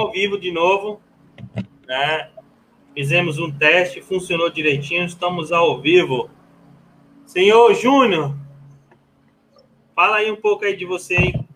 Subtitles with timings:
[0.00, 1.00] ao vivo de novo,
[1.86, 2.30] né?
[2.94, 6.30] Fizemos um teste, funcionou direitinho, estamos ao vivo.
[7.26, 8.34] Senhor Júnior,
[9.94, 11.46] fala aí um pouco aí de você, hein?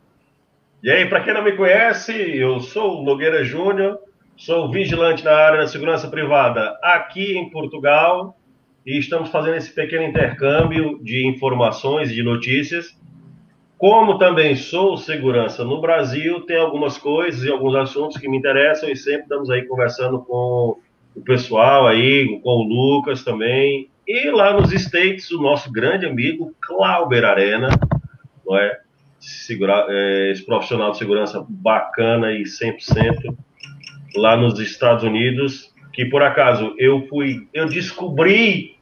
[0.82, 3.98] E aí, para quem não me conhece, eu sou o Nogueira Júnior,
[4.36, 8.36] sou vigilante na área da segurança privada aqui em Portugal
[8.84, 12.94] e estamos fazendo esse pequeno intercâmbio de informações e de notícias.
[13.86, 18.88] Como também sou segurança no Brasil, tem algumas coisas e alguns assuntos que me interessam
[18.88, 20.78] e sempre estamos aí conversando com
[21.14, 23.90] o pessoal aí, com o Lucas também.
[24.08, 27.68] E lá nos States, o nosso grande amigo Clauber Arena,
[28.46, 28.80] não é?
[29.20, 33.36] Segura, é, esse profissional de segurança bacana e 100%
[34.16, 38.78] lá nos Estados Unidos, que por acaso eu fui, eu descobri,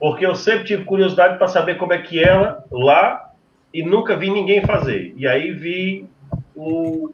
[0.00, 3.29] porque eu sempre tive curiosidade para saber como é que era lá
[3.72, 5.12] e nunca vi ninguém fazer.
[5.16, 6.08] E aí vi
[6.54, 7.10] o,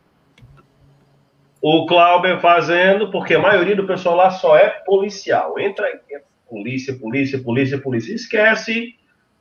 [1.60, 5.58] o Clauber fazendo, porque a maioria do pessoal lá só é policial.
[5.58, 8.14] Entra, entra polícia, polícia, polícia, polícia.
[8.14, 8.94] Esquece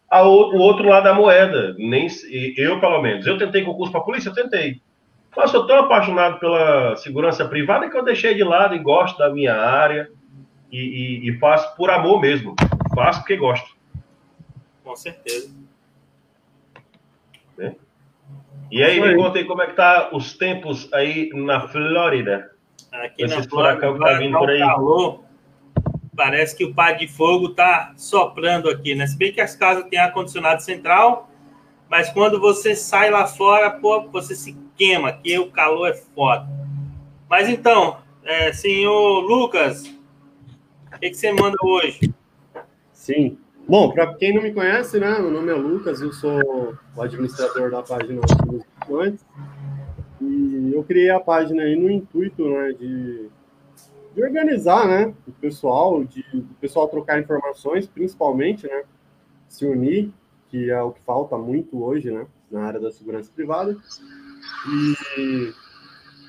[0.10, 1.76] a, o outro lado da moeda.
[1.78, 2.08] Nem,
[2.58, 3.26] eu, pelo menos.
[3.26, 4.82] Eu tentei concurso para polícia, eu tentei.
[5.36, 9.30] Mas eu tão apaixonado pela segurança privada que eu deixei de lado e gosto da
[9.30, 10.10] minha área
[10.72, 12.56] e, e, e faço por amor mesmo.
[12.96, 13.76] Faço porque gosto.
[14.84, 15.54] Com certeza.
[17.60, 17.74] É.
[18.72, 22.52] E aí, me conta aí como é que tá os tempos aí na Flórida.
[22.92, 24.60] Aqui Esse na Flórida, que tá vindo por aí.
[24.60, 25.24] Calor.
[26.16, 29.06] Parece que o pá de fogo tá soprando aqui, né?
[29.06, 31.30] Se bem que as casas têm ar-condicionado central,
[31.90, 36.48] mas quando você sai lá fora, pô, você se queima, que o calor é foda.
[37.30, 39.86] Mas então, é, senhor Lucas,
[40.94, 42.14] o que, que você manda hoje?
[42.94, 43.38] Sim.
[43.68, 47.72] Bom, para quem não me conhece, né, meu nome é Lucas, eu sou o administrador
[47.72, 49.26] da página Estudantes.
[50.22, 53.28] E eu criei a página aí no intuito né, de,
[54.14, 58.84] de organizar né, o pessoal, de o pessoal trocar informações, principalmente, né,
[59.50, 60.14] se unir,
[60.50, 63.76] que é o que falta muito hoje né, na área da segurança privada.
[65.18, 65.54] E,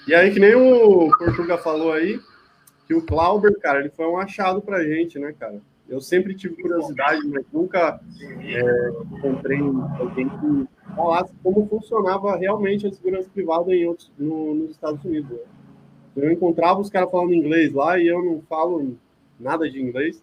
[0.08, 2.18] e aí, que nem o Portuga falou aí,
[2.86, 5.60] que o Clauber, cara, ele foi um achado pra gente, né, cara?
[5.88, 9.60] Eu sempre tive curiosidade, mas nunca é, encontrei
[10.00, 15.30] alguém que falasse como funcionava realmente a segurança privada em outros, no, nos Estados Unidos.
[15.30, 15.38] Né?
[16.16, 18.96] Eu encontrava os caras falando inglês lá e eu não falo
[19.38, 20.22] nada de inglês,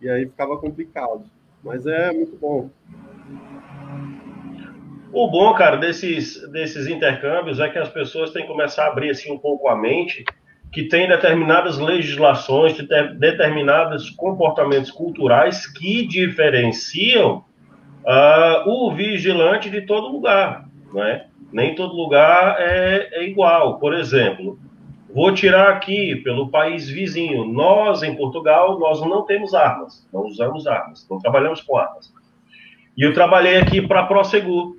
[0.00, 1.24] e aí ficava complicado.
[1.62, 2.70] Mas é muito bom.
[5.12, 9.10] O bom, cara, desses, desses intercâmbios é que as pessoas têm que começar a abrir
[9.10, 10.24] assim, um pouco a mente
[10.74, 17.44] que tem determinadas legislações, de determinados comportamentos culturais que diferenciam
[18.04, 21.26] uh, o vigilante de todo lugar, né?
[21.52, 23.78] Nem todo lugar é, é igual.
[23.78, 24.58] Por exemplo,
[25.14, 27.44] vou tirar aqui pelo país vizinho.
[27.44, 32.12] Nós, em Portugal, nós não temos armas, não usamos armas, não trabalhamos com armas.
[32.96, 34.76] E eu trabalhei aqui para a Prosegur.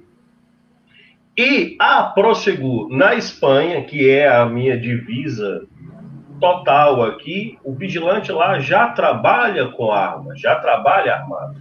[1.38, 5.66] E a Prosegur, na Espanha, que é a minha divisa
[6.40, 11.56] total aqui, o vigilante lá já trabalha com arma, já trabalha armado.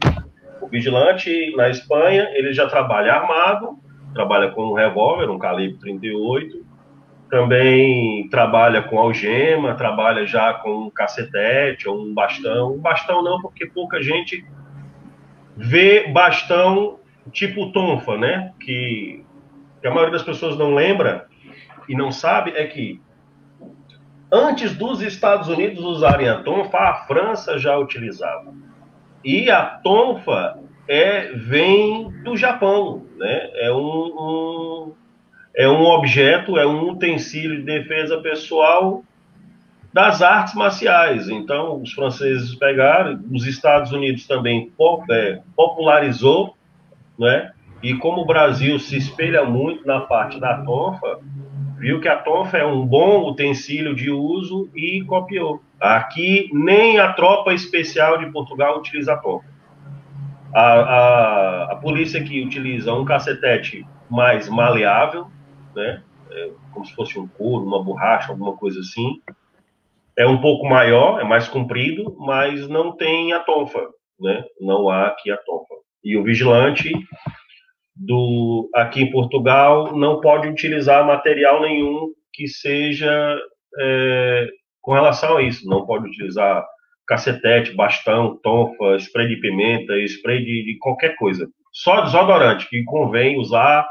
[0.61, 3.79] O vigilante na Espanha, ele já trabalha armado,
[4.15, 6.65] trabalha com um revólver, um calibre 38,
[7.31, 12.75] também trabalha com algema, trabalha já com um cacetete ou um bastão.
[12.75, 14.45] Um bastão não, porque pouca gente
[15.57, 16.99] vê bastão
[17.33, 18.53] tipo tonfa, né?
[18.61, 19.25] Que,
[19.81, 21.27] que a maioria das pessoas não lembra
[21.89, 23.01] e não sabe é que
[24.37, 28.53] Antes dos Estados Unidos usarem a tonfa, a França já utilizava.
[29.25, 30.59] E a tonfa
[30.89, 33.49] é, vem do Japão, né?
[33.55, 34.93] É um, um,
[35.55, 39.05] é um objeto, é um utensílio de defesa pessoal
[39.93, 41.29] das artes marciais.
[41.29, 44.73] Então, os franceses pegaram, os Estados Unidos também
[45.13, 46.57] é, popularizou,
[47.17, 47.53] né?
[47.81, 51.21] E como o Brasil se espelha muito na parte da tonfa,
[51.77, 55.63] viu que a tonfa é um bom utensílio de uso e copiou.
[55.81, 59.49] Aqui, nem a tropa especial de Portugal utiliza a tonfa.
[60.55, 65.27] A, a, a polícia aqui utiliza um cacetete mais maleável,
[65.75, 66.03] né?
[66.31, 69.21] É, como se fosse um couro, uma borracha, alguma coisa assim.
[70.17, 73.89] É um pouco maior, é mais comprido, mas não tem a tonfa,
[74.21, 74.45] né?
[74.61, 75.75] Não há aqui a tonfa.
[76.05, 76.93] E o vigilante
[77.95, 83.39] do aqui em Portugal não pode utilizar material nenhum que seja
[83.79, 84.49] é,
[84.81, 85.69] com relação a isso.
[85.69, 86.67] Não pode utilizar
[87.07, 91.49] cacetete, bastão, tonfa, spray de pimenta, spray de, de qualquer coisa.
[91.73, 93.87] Só desodorante, que convém usar,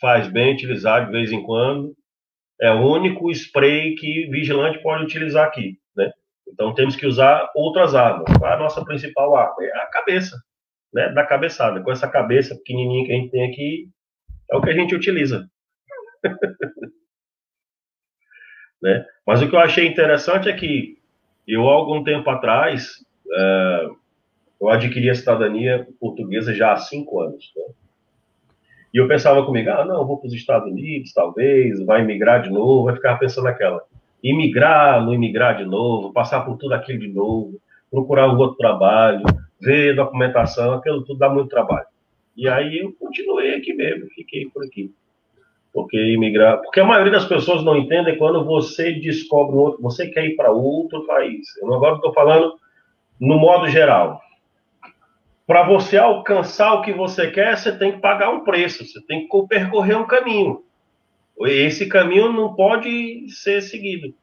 [0.00, 1.94] faz bem utilizar de vez em quando.
[2.60, 6.10] é o único spray que vigilante pode utilizar aqui, né?
[6.52, 8.26] Então temos que usar outras armas.
[8.42, 10.36] A nossa principal arma é a cabeça,
[10.92, 11.08] né?
[11.10, 11.80] Da cabeçada.
[11.80, 13.88] Com essa cabeça pequenininha que a gente tem aqui,
[14.50, 15.48] é o que a gente utiliza.
[18.82, 19.04] né?
[19.26, 20.98] Mas o que eu achei interessante é que
[21.46, 23.88] eu, algum tempo atrás, é,
[24.60, 27.52] eu adquiri a cidadania portuguesa já há cinco anos.
[27.56, 27.64] Né?
[28.92, 32.50] E eu pensava comigo, ah, não, vou para os Estados Unidos, talvez, vai migrar de
[32.50, 33.82] novo, vai ficar pensando naquela.
[34.22, 37.60] Imigrar, não imigrar de novo, passar por tudo aquilo de novo,
[37.90, 39.22] procurar um outro trabalho,
[39.60, 41.86] ver documentação, aquilo tudo dá muito trabalho.
[42.36, 44.92] E aí eu continuei aqui mesmo, fiquei por aqui.
[45.72, 46.60] Porque imigrar.
[46.62, 50.36] Porque a maioria das pessoas não entendem quando você descobre um outro, você quer ir
[50.36, 51.46] para outro país.
[51.62, 52.54] Eu agora estou falando
[53.20, 54.20] no modo geral
[55.50, 59.26] para você alcançar o que você quer, você tem que pagar um preço, você tem
[59.26, 60.62] que percorrer um caminho.
[61.40, 64.14] Esse caminho não pode ser seguido.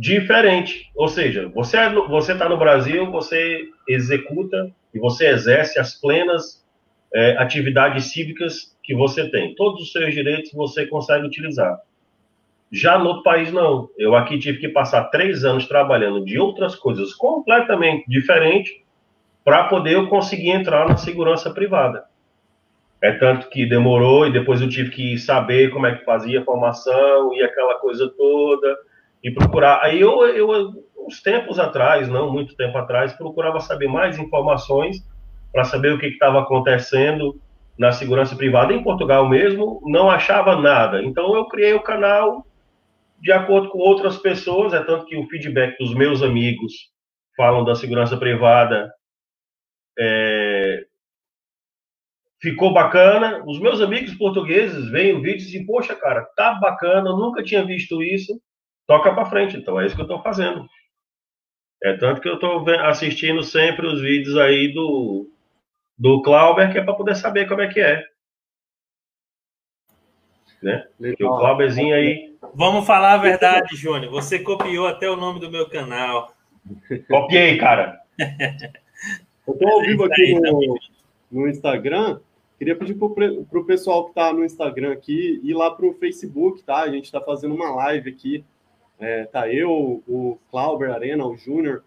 [0.00, 0.90] Diferente.
[0.96, 6.64] Ou seja, você é você está no Brasil, você executa e você exerce as plenas
[7.12, 9.54] é, atividades cívicas que você tem.
[9.54, 11.78] Todos os seus direitos você consegue utilizar.
[12.72, 13.90] Já no outro país, não.
[13.98, 18.72] Eu aqui tive que passar três anos trabalhando de outras coisas completamente diferentes
[19.44, 22.04] para poder eu conseguir entrar na segurança privada.
[23.02, 26.44] É tanto que demorou e depois eu tive que saber como é que fazia a
[26.44, 28.89] formação e aquela coisa toda
[29.22, 29.80] e procurar.
[29.82, 34.98] Aí eu, eu uns tempos atrás, não muito tempo atrás, procurava saber mais informações
[35.52, 37.40] para saber o que estava acontecendo
[37.76, 41.02] na segurança privada em Portugal mesmo, não achava nada.
[41.02, 42.46] Então eu criei o canal
[43.18, 46.72] de acordo com outras pessoas, é tanto que o feedback dos meus amigos
[47.36, 48.92] falam da segurança privada
[49.98, 50.84] é,
[52.40, 53.42] ficou bacana.
[53.46, 57.64] Os meus amigos portugueses veem o vídeo e dizem, poxa, cara, tá bacana, nunca tinha
[57.64, 58.40] visto isso.
[58.90, 59.56] Toca para frente.
[59.56, 60.66] Então é isso que eu estou fazendo.
[61.80, 65.30] É tanto que eu estou assistindo sempre os vídeos aí do,
[65.96, 68.04] do Clauber, que é para poder saber como é que é.
[70.60, 70.88] Né?
[70.98, 72.36] Porque o Clauberzinho aí.
[72.52, 74.10] Vamos falar a verdade, Júnior.
[74.10, 76.34] Você copiou até o nome do meu canal.
[77.08, 77.96] Copiei, cara.
[79.46, 80.78] Eu estou ao vivo aqui no,
[81.30, 82.18] no Instagram.
[82.58, 86.64] Queria pedir para o pessoal que está no Instagram aqui ir lá para o Facebook,
[86.64, 86.78] tá?
[86.80, 88.44] A gente está fazendo uma live aqui.
[89.00, 91.82] É, tá eu, o Clauber Arena, o Júnior,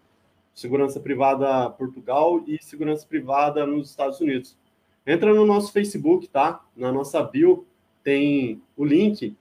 [0.52, 4.56] Segurança Privada Portugal e Segurança Privada nos Estados Unidos.
[5.06, 6.60] Entra no nosso Facebook, tá?
[6.76, 7.66] Na nossa bio
[8.02, 9.36] tem o link.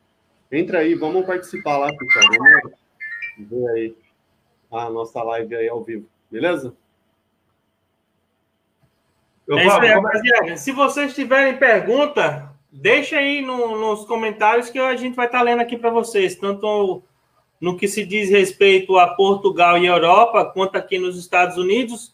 [0.51, 2.25] Entra aí, vamos participar lá, pessoal.
[3.37, 3.95] Vamos ver aí
[4.71, 6.75] a nossa live aí ao vivo, beleza?
[9.47, 10.57] Eu é isso aí, rapaziada.
[10.57, 15.43] Se vocês tiverem pergunta, deixa aí no, nos comentários que a gente vai estar tá
[15.43, 17.03] lendo aqui para vocês, tanto
[17.63, 22.13] no que se diz respeito a Portugal e Europa, quanto aqui nos Estados Unidos.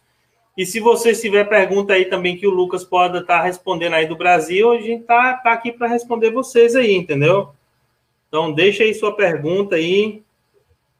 [0.55, 4.05] E se vocês tiver pergunta aí também que o Lucas pode estar tá respondendo aí
[4.05, 7.49] do Brasil, a gente tá, tá aqui para responder vocês aí, entendeu?
[8.27, 10.21] Então deixa aí sua pergunta aí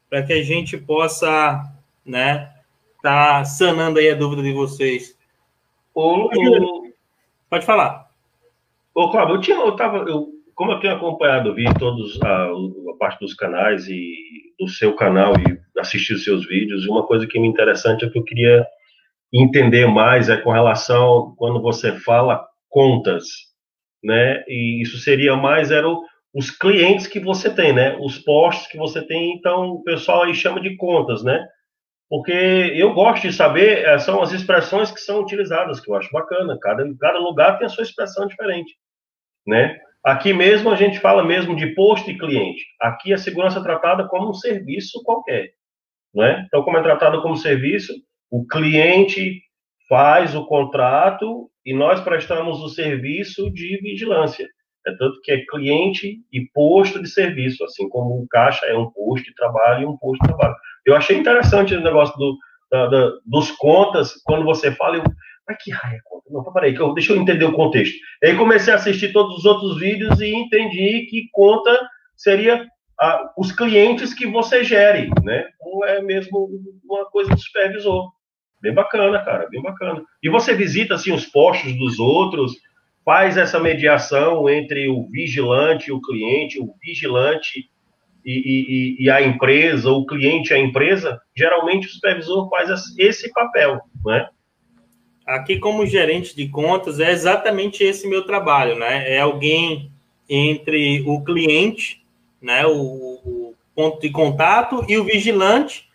[0.10, 1.72] para que a gente possa,
[2.04, 2.52] né,
[3.04, 5.16] tá sanando aí a dúvida de vocês.
[7.48, 8.10] Pode falar.
[8.96, 12.98] Ô, Cláudio, eu tinha, eu tava, eu, como eu tenho acompanhado, vi todos a, a,
[13.00, 14.14] parte dos canais e
[14.60, 18.20] do seu canal e assistir os seus vídeos, uma coisa que me interessante é que
[18.20, 18.68] eu queria
[19.34, 23.26] entender mais é com relação quando você fala contas,
[24.04, 24.44] né?
[24.50, 27.96] E isso seria mais eram os clientes que você tem, né?
[28.02, 31.42] Os postos que você tem, então o pessoal aí chama de contas, né?
[32.10, 36.10] porque eu gosto de saber, é, são as expressões que são utilizadas, que eu acho
[36.12, 36.58] bacana.
[36.60, 38.76] Cada, cada lugar tem a sua expressão diferente,
[39.46, 39.80] né?
[40.04, 42.64] Aqui mesmo a gente fala mesmo de posto e cliente.
[42.80, 45.52] Aqui a segurança é tratada como um serviço qualquer,
[46.14, 46.46] né?
[46.48, 47.94] Então, como é tratado como serviço,
[48.32, 49.42] o cliente
[49.90, 54.48] faz o contrato e nós prestamos o serviço de vigilância.
[54.88, 58.90] É tanto que é cliente e posto de serviço, assim como o caixa é um
[58.90, 60.56] posto de trabalho e um posto de trabalho.
[60.86, 62.38] Eu achei interessante o negócio do,
[62.72, 65.04] da, da, dos contas, quando você fala, eu,
[65.50, 66.26] mas que raio é conta?
[66.30, 67.98] Não, peraí, deixa eu entender o contexto.
[68.24, 71.80] Aí comecei a assistir todos os outros vídeos e entendi que conta
[72.16, 72.68] seria
[73.00, 75.48] a, os clientes que você gere, né?
[75.60, 76.50] Ou é mesmo
[76.84, 78.12] uma coisa de supervisor.
[78.62, 80.04] Bem bacana, cara, bem bacana.
[80.22, 82.54] E você visita, assim, os postos dos outros,
[83.04, 87.70] faz essa mediação entre o vigilante e o cliente, o vigilante
[88.24, 93.32] e, e, e, a empresa, o cliente e a empresa, geralmente o supervisor faz esse
[93.32, 94.28] papel, né?
[95.30, 99.14] Aqui, como gerente de contas, é exatamente esse meu trabalho, né?
[99.14, 99.92] É alguém
[100.28, 102.04] entre o cliente,
[102.42, 105.88] né, o, ponto de contato, e o vigilante,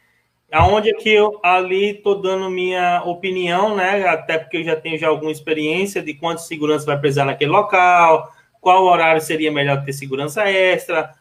[0.53, 4.07] aonde é que eu ali estou dando minha opinião, né?
[4.07, 8.33] Até porque eu já tenho já alguma experiência de quanto segurança vai precisar naquele local,
[8.61, 11.13] qual horário seria melhor ter segurança extra.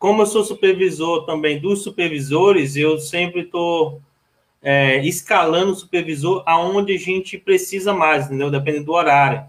[0.00, 4.02] Como eu sou supervisor também dos supervisores, eu sempre estou
[4.62, 8.50] é, escalando o supervisor aonde a gente precisa mais, entendeu?
[8.50, 9.44] Dependendo do horário.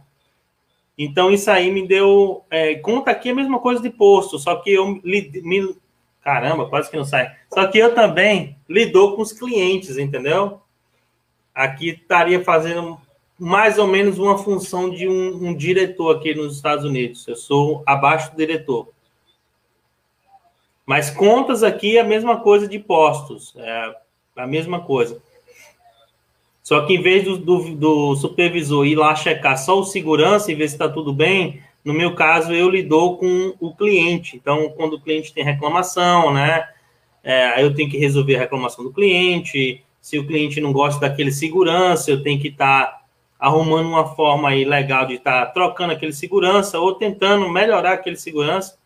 [0.97, 2.43] Então, isso aí me deu.
[2.49, 5.75] É, conta aqui a mesma coisa de posto, só que eu me.
[6.21, 7.35] Caramba, quase que não sai.
[7.53, 10.61] Só que eu também lidou com os clientes, entendeu?
[11.53, 12.97] Aqui estaria fazendo
[13.37, 17.27] mais ou menos uma função de um, um diretor aqui nos Estados Unidos.
[17.27, 18.87] Eu sou abaixo do diretor.
[20.85, 23.53] Mas contas aqui é a mesma coisa de postos.
[23.57, 24.02] É
[24.35, 25.21] a mesma coisa.
[26.63, 30.55] Só que em vez do, do, do, supervisor ir lá checar só o segurança e
[30.55, 34.37] ver se está tudo bem, no meu caso eu lidou com o cliente.
[34.37, 36.67] Então, quando o cliente tem reclamação, né?
[37.21, 39.83] É, eu tenho que resolver a reclamação do cliente.
[39.99, 43.01] Se o cliente não gosta daquele segurança, eu tenho que estar tá
[43.37, 48.15] arrumando uma forma aí legal de estar tá trocando aquele segurança ou tentando melhorar aquele
[48.15, 48.77] segurança.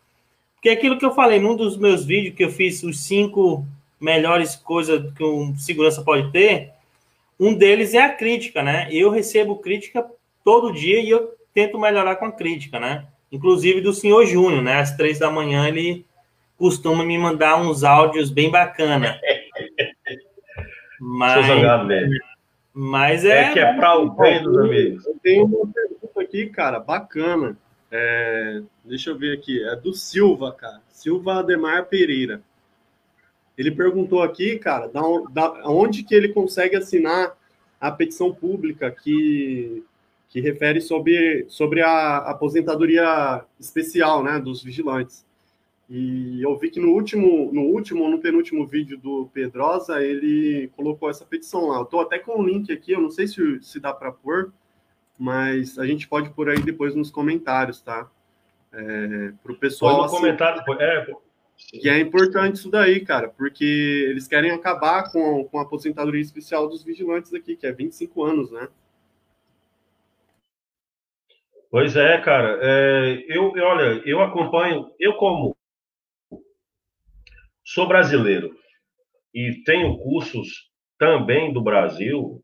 [0.54, 3.64] Porque é aquilo que eu falei num dos meus vídeos que eu fiz os cinco
[4.00, 6.70] melhores coisas que um segurança pode ter,
[7.38, 8.88] um deles é a crítica, né?
[8.90, 10.04] Eu recebo crítica
[10.44, 13.06] todo dia e eu tento melhorar com a crítica, né?
[13.30, 14.80] Inclusive do senhor Júnior, né?
[14.80, 16.04] Às três da manhã ele
[16.56, 19.18] costuma me mandar uns áudios bem bacana.
[21.00, 21.88] Mas, jogado,
[22.74, 23.44] mas é.
[23.44, 25.06] É que é para o bem dos amigos.
[25.06, 27.56] Eu tenho uma pergunta aqui, cara, bacana.
[27.90, 29.62] É, deixa eu ver aqui.
[29.64, 30.80] É do Silva, cara.
[30.88, 32.40] Silva Ademar Pereira.
[33.58, 37.36] Ele perguntou aqui, cara, da, da, onde que ele consegue assinar
[37.80, 39.82] a petição pública que,
[40.28, 45.26] que refere sobre, sobre a aposentadoria especial né, dos vigilantes.
[45.90, 51.10] E eu vi que no último, no último no penúltimo vídeo do Pedrosa, ele colocou
[51.10, 51.78] essa petição lá.
[51.78, 54.52] Eu estou até com o link aqui, eu não sei se, se dá para pôr,
[55.18, 58.08] mas a gente pode pôr aí depois nos comentários, tá?
[58.72, 59.96] É, para o pessoal.
[59.96, 61.16] Pode no comentário, é,
[61.58, 63.64] que é importante isso daí, cara, porque
[64.08, 68.50] eles querem acabar com, com a aposentadoria especial dos vigilantes aqui, que é 25 anos,
[68.52, 68.68] né?
[71.70, 72.58] Pois é, cara.
[72.62, 75.56] É, eu, olha, eu acompanho, eu como
[77.62, 78.56] sou brasileiro
[79.34, 82.42] e tenho cursos também do Brasil,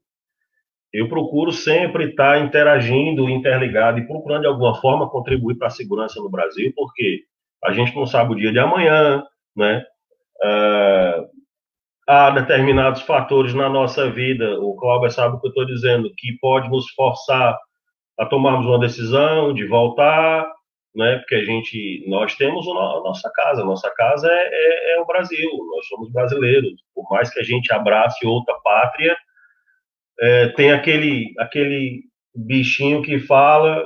[0.93, 6.21] eu procuro sempre estar interagindo, interligado e procurando de alguma forma contribuir para a segurança
[6.21, 7.25] no Brasil, porque
[7.65, 9.23] a gente não sabe o dia de amanhã,
[9.57, 9.85] né?
[10.45, 11.29] Uh,
[12.07, 16.37] há determinados fatores na nossa vida, o Cláudio sabe o que eu estou dizendo, que
[16.41, 17.59] pode nos forçar
[18.19, 20.47] a tomarmos uma decisão de voltar,
[20.95, 21.17] né?
[21.19, 25.07] Porque a gente, nós temos a nossa casa, a nossa casa é, é, é, o
[25.07, 26.73] Brasil, nós somos brasileiros.
[26.95, 29.17] Por mais que a gente abrace outra pátria,
[30.21, 32.03] é, tem aquele aquele
[32.35, 33.85] bichinho que fala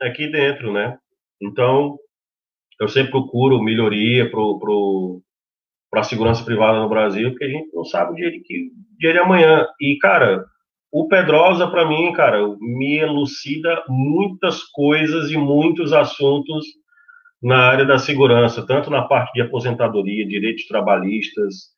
[0.00, 0.98] aqui dentro, né?
[1.40, 1.96] Então
[2.80, 5.22] eu sempre procuro melhoria para pro,
[5.94, 9.12] a segurança privada no Brasil, porque a gente não sabe o dia de, que, dia
[9.12, 9.66] de amanhã.
[9.80, 10.44] E, cara,
[10.92, 16.64] o Pedrosa, para mim, cara, me elucida muitas coisas e muitos assuntos
[17.42, 21.76] na área da segurança, tanto na parte de aposentadoria, direitos trabalhistas.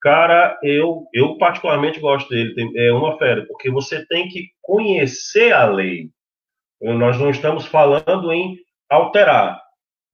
[0.00, 5.66] Cara, eu, eu particularmente gosto dele, é uma fera, porque você tem que conhecer a
[5.66, 6.10] lei.
[6.80, 8.56] Nós não estamos falando em
[8.90, 9.60] alterar,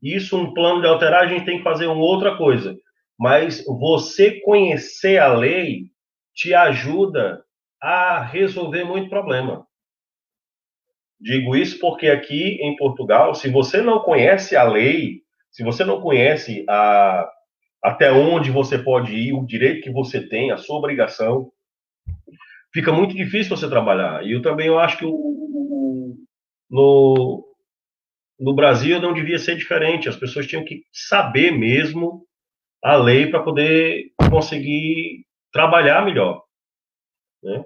[0.03, 2.77] isso, um plano de alterar, a gente tem que fazer uma outra coisa.
[3.19, 5.87] Mas você conhecer a lei
[6.35, 7.43] te ajuda
[7.83, 9.67] a resolver muito problema.
[11.21, 16.01] Digo isso porque aqui em Portugal, se você não conhece a lei, se você não
[16.01, 17.29] conhece a,
[17.83, 21.51] até onde você pode ir, o direito que você tem, a sua obrigação,
[22.73, 24.25] fica muito difícil você trabalhar.
[24.25, 26.17] E eu também eu acho que o,
[26.71, 27.48] no,
[28.39, 30.09] no Brasil não devia ser diferente.
[30.09, 32.27] As pessoas tinham que saber mesmo
[32.83, 36.45] a lei para poder conseguir trabalhar melhor.
[37.43, 37.65] Né?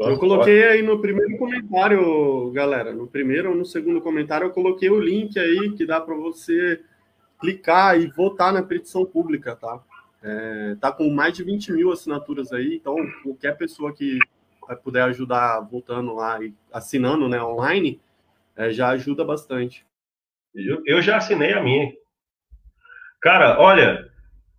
[0.00, 2.92] Eu coloquei aí no primeiro comentário, galera.
[2.92, 6.82] No primeiro ou no segundo comentário, eu coloquei o link aí que dá para você
[7.40, 9.80] clicar e votar na petição pública, tá?
[10.22, 14.18] É, tá com mais de 20 mil assinaturas aí, então qualquer pessoa que
[14.84, 18.00] puder ajudar votando lá e assinando né, online,
[18.56, 19.86] é, já ajuda bastante.
[20.54, 21.90] Eu, eu, já assinei a minha.
[23.20, 24.06] Cara, olha,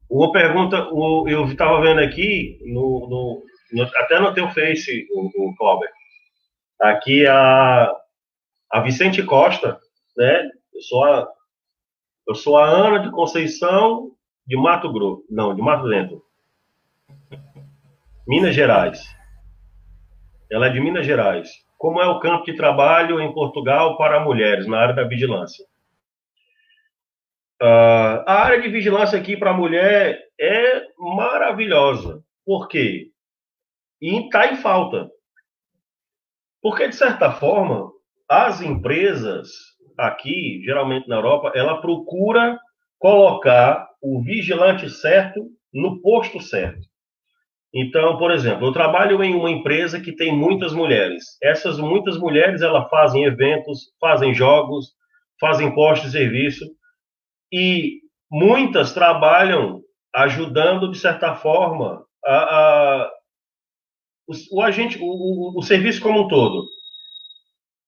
[0.10, 5.56] uma pergunta, eu estava vendo aqui, no, no, no, até no teu Face, o, o
[6.82, 7.92] aqui a,
[8.72, 9.80] a Vicente Costa,
[10.18, 10.50] né?
[10.74, 11.28] Eu sou a,
[12.28, 14.12] Eu sou a Ana de Conceição
[14.46, 15.26] de Mato Grosso.
[15.30, 16.24] Não, de Mato Dentro.
[18.28, 19.04] Minas Gerais.
[20.52, 21.62] Ela é de Minas Gerais.
[21.84, 25.66] Como é o campo de trabalho em Portugal para mulheres, na área da vigilância?
[27.62, 32.24] Uh, a área de vigilância aqui para mulher é maravilhosa.
[32.46, 33.12] Por quê?
[34.02, 35.12] E está em falta.
[36.62, 37.92] Porque, de certa forma,
[38.30, 39.50] as empresas
[39.98, 42.58] aqui, geralmente na Europa, ela procura
[42.98, 46.88] colocar o vigilante certo no posto certo.
[47.74, 51.24] Então, por exemplo, eu trabalho em uma empresa que tem muitas mulheres.
[51.42, 54.94] Essas muitas mulheres, elas fazem eventos, fazem jogos,
[55.39, 56.65] fazem postos de serviço
[57.51, 58.01] e
[58.32, 59.82] muitas trabalham
[60.13, 63.12] ajudando de certa forma a, a
[64.27, 66.65] o, o, agente, o, o, o serviço como um todo.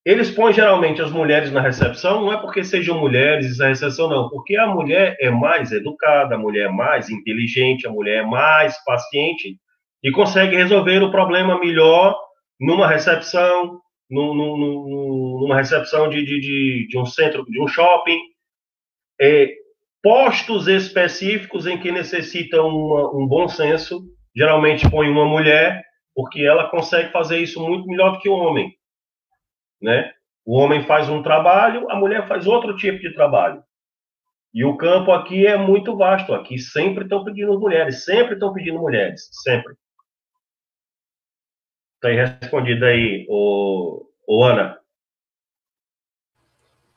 [0.04, 4.30] Eles põem geralmente as mulheres na recepção, não é porque sejam mulheres a recepção, não,
[4.30, 8.84] porque a mulher é mais educada, a mulher é mais inteligente, a mulher é mais
[8.84, 9.58] paciente
[10.06, 12.18] e consegue resolver o problema melhor
[12.60, 18.18] numa recepção, numa recepção de, de, de, um centro, de um shopping,
[19.20, 19.52] é,
[20.02, 24.02] postos específicos em que necessitam uma, um bom senso,
[24.34, 25.84] geralmente põe uma mulher,
[26.14, 28.72] porque ela consegue fazer isso muito melhor do que o homem
[29.82, 30.12] né?
[30.46, 33.64] O homem faz um trabalho, a mulher faz outro tipo de trabalho.
[34.54, 36.34] E o campo aqui é muito vasto.
[36.34, 39.76] Aqui sempre estão pedindo mulheres, sempre estão pedindo mulheres, sempre.
[42.06, 44.78] Está aí respondido aí, o, o Ana.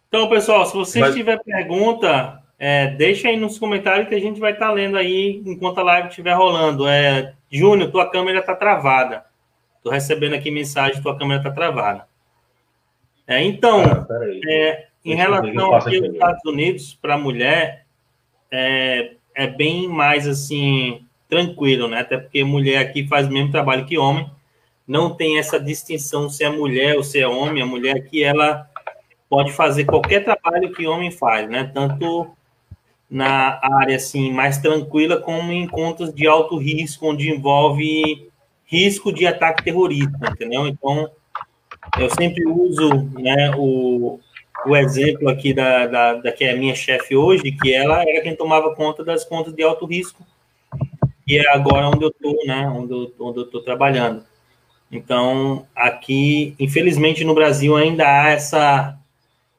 [0.07, 1.15] Então, pessoal, se vocês Mas...
[1.15, 5.43] tiver pergunta, é, deixa aí nos comentários que a gente vai estar tá lendo aí
[5.47, 6.87] enquanto a live estiver rolando.
[6.87, 9.25] É, Júnior, tua câmera está travada.
[9.79, 12.07] Estou recebendo aqui mensagem, tua câmera está travada.
[13.27, 14.07] É, então, ah,
[14.47, 17.87] é, em relação aos Estados Unidos, para a mulher,
[18.51, 22.01] é, é bem mais assim, tranquilo, né?
[22.01, 24.31] Até porque mulher aqui faz o mesmo trabalho que homem,
[24.89, 27.63] não tem essa distinção se é mulher ou se é homem.
[27.63, 28.67] A mulher aqui, ela
[29.29, 31.71] pode fazer qualquer trabalho que homem faz, né?
[31.75, 32.31] Tanto
[33.11, 38.31] na área assim mais tranquila como em contas de alto risco, onde envolve
[38.65, 40.67] risco de ataque terrorista, entendeu?
[40.67, 41.11] Então,
[41.99, 44.21] eu sempre uso né, o,
[44.67, 48.37] o exemplo aqui da, da, da que é minha chefe hoje, que ela era quem
[48.37, 50.23] tomava conta das contas de alto risco,
[51.27, 54.25] e é agora onde eu estou, né, onde eu estou trabalhando.
[54.91, 58.99] Então, aqui, infelizmente, no Brasil ainda há essa,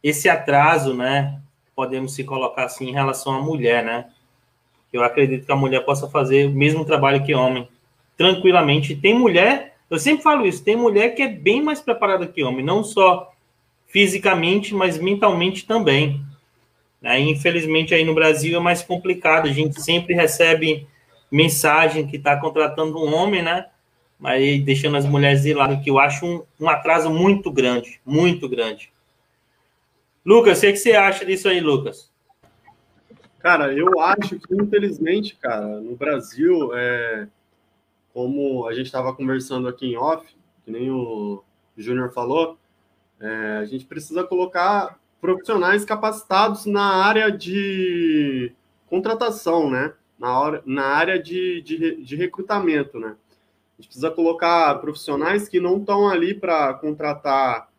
[0.03, 1.39] esse atraso, né,
[1.75, 4.05] podemos se colocar assim, em relação à mulher, né,
[4.91, 7.67] eu acredito que a mulher possa fazer o mesmo trabalho que homem,
[8.17, 8.95] tranquilamente.
[8.95, 12.63] Tem mulher eu sempre falo isso, tem mulher que é bem mais preparada que homem,
[12.63, 13.31] não só
[13.87, 16.23] fisicamente, mas mentalmente também.
[17.01, 17.19] Né?
[17.19, 20.87] Infelizmente, aí no Brasil é mais complicado, a gente sempre recebe
[21.31, 23.65] mensagem que está contratando um homem, né?
[24.19, 28.49] Mas deixando as mulheres de lado, que eu acho um, um atraso muito grande, muito
[28.49, 28.91] grande.
[30.25, 32.11] Lucas, o que você acha disso aí, Lucas?
[33.39, 37.27] Cara, eu acho que, infelizmente, cara, no Brasil, é,
[38.13, 40.27] como a gente estava conversando aqui em off,
[40.65, 41.41] que nem o
[41.77, 42.57] Júnior falou,
[43.21, 48.51] é, a gente precisa colocar profissionais capacitados na área de
[48.87, 49.93] contratação, né?
[50.17, 53.15] Na, hora, na área de, de, de recrutamento, né?
[53.79, 57.69] Gente precisa colocar profissionais que não estão ali para contratar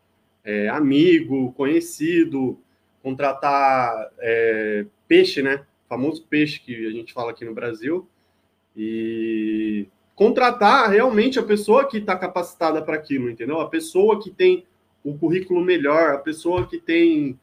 [0.43, 2.57] é, amigo, conhecido,
[3.03, 5.63] contratar é, peixe, né?
[5.85, 8.09] O famoso peixe que a gente fala aqui no Brasil.
[8.75, 9.85] E
[10.15, 13.59] contratar realmente a pessoa que está capacitada para aquilo, entendeu?
[13.59, 14.65] A pessoa que tem
[15.03, 17.39] o currículo melhor, a pessoa que tem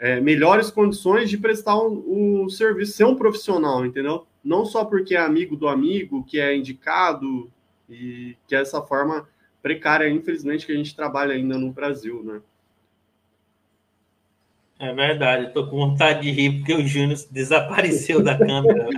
[0.00, 4.26] é, melhores condições de prestar o, o serviço, ser um profissional, entendeu?
[4.42, 7.48] Não só porque é amigo do amigo, que é indicado,
[7.90, 9.28] e que é essa forma
[9.62, 12.40] precária, infelizmente, que a gente trabalha ainda no Brasil, né?
[14.82, 18.88] É verdade, eu tô com vontade de rir porque o Júnior desapareceu da câmera.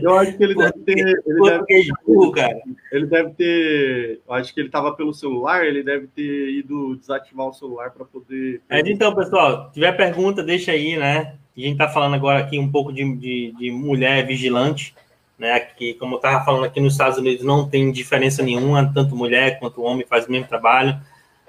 [0.00, 1.22] Eu acho que ele deve ter.
[1.26, 2.62] Ele deve, ter, cara.
[2.90, 4.20] ele deve ter.
[4.26, 8.06] Eu acho que ele estava pelo celular, ele deve ter ido desativar o celular para
[8.06, 8.62] poder.
[8.70, 11.36] É, então, pessoal, tiver pergunta, deixa aí, né?
[11.54, 14.94] A gente está falando agora aqui um pouco de, de, de mulher vigilante,
[15.38, 15.58] né?
[15.60, 19.58] Que, como eu estava falando aqui nos Estados Unidos, não tem diferença nenhuma, tanto mulher
[19.58, 20.98] quanto homem faz o mesmo trabalho.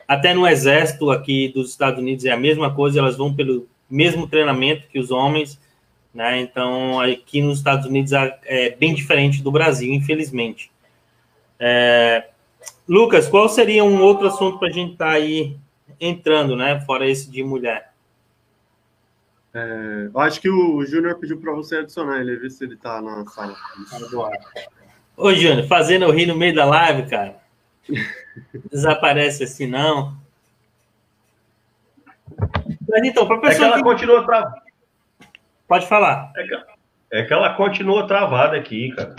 [0.08, 4.28] Até no exército aqui dos Estados Unidos é a mesma coisa, elas vão pelo mesmo
[4.28, 5.60] treinamento que os homens,
[6.14, 6.40] né?
[6.42, 10.72] Então, aqui nos Estados Unidos é bem diferente do Brasil, infelizmente.
[11.60, 12.26] É...
[12.88, 15.58] Lucas, qual seria um outro assunto para a gente estar tá aí
[16.00, 16.80] entrando, né?
[16.82, 17.95] Fora esse de mulher.
[19.56, 23.02] É, eu acho que o Júnior pediu para você adicionar ele, ver se ele está
[23.02, 23.56] na sala.
[25.16, 27.38] Ô, Júnior, fazendo eu rir no meio da live, cara.
[28.70, 30.18] Desaparece assim, não.
[32.90, 33.54] Mas então, para pessoa.
[33.54, 33.84] É que ela que...
[33.84, 34.62] continua travada.
[35.70, 36.34] Pode falar.
[36.36, 36.64] É que,
[37.12, 39.16] é que ela continua travada aqui, cara.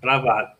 [0.00, 0.52] Travada.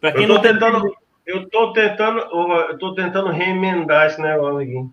[0.00, 0.94] Para quem eu tô não tentando, tem...
[1.26, 4.90] eu tô tentando, eu tô tentando remendar esse negócio aqui.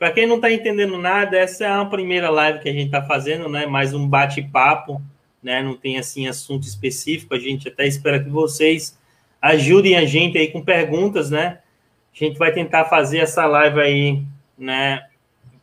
[0.00, 3.02] Para quem não está entendendo nada, essa é a primeira live que a gente está
[3.02, 3.66] fazendo, né?
[3.66, 4.98] Mais um bate-papo,
[5.42, 5.62] né?
[5.62, 7.34] Não tem assim assunto específico.
[7.34, 8.98] A gente até espera que vocês
[9.42, 11.58] ajudem a gente aí com perguntas, né?
[12.14, 14.22] A gente vai tentar fazer essa live aí,
[14.56, 15.06] né?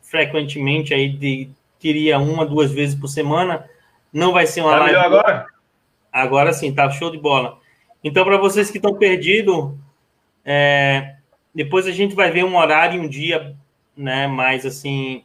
[0.03, 3.67] Frequentemente aí de queria uma, duas vezes por semana.
[4.13, 4.97] Não vai ser uma tá live.
[4.97, 5.47] agora?
[6.13, 7.57] Agora sim, tá show de bola.
[8.03, 9.73] Então, para vocês que estão perdidos,
[10.45, 11.15] é,
[11.55, 13.57] depois a gente vai ver um horário e um dia,
[13.97, 15.23] né, mais assim,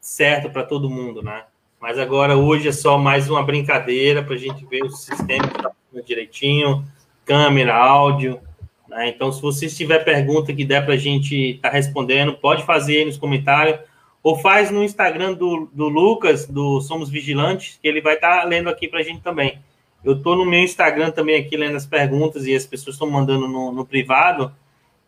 [0.00, 1.44] certo para todo mundo, né?
[1.80, 5.62] Mas agora, hoje é só mais uma brincadeira para a gente ver o sistema que
[5.62, 5.70] tá
[6.06, 6.82] direitinho,
[7.26, 8.40] câmera, áudio.
[8.88, 9.08] Né?
[9.08, 12.98] Então, se você tiver pergunta que der para a gente estar tá respondendo, pode fazer
[12.98, 13.80] aí nos comentários
[14.22, 18.44] ou faz no Instagram do, do Lucas, do Somos Vigilantes, que ele vai estar tá
[18.44, 19.58] lendo aqui para a gente também.
[20.02, 23.46] Eu estou no meu Instagram também aqui lendo as perguntas e as pessoas estão mandando
[23.46, 24.50] no, no privado.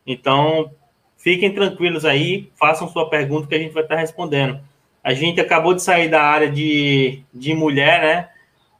[0.06, 0.70] Então,
[1.26, 4.60] fiquem tranquilos aí, façam sua pergunta que a gente vai estar respondendo.
[5.02, 8.28] A gente acabou de sair da área de, de mulher, né?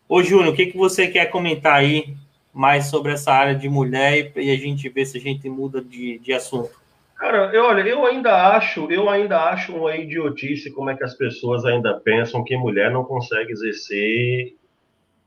[0.09, 2.15] Ô, Júnior, o que, que você quer comentar aí
[2.55, 5.83] mais sobre essa área de mulher e, e a gente ver se a gente muda
[5.83, 6.71] de, de assunto?
[7.17, 11.15] Cara, eu, olha, eu ainda acho, eu ainda acho uma idiotice como é que as
[11.15, 14.55] pessoas ainda pensam que mulher não consegue exercer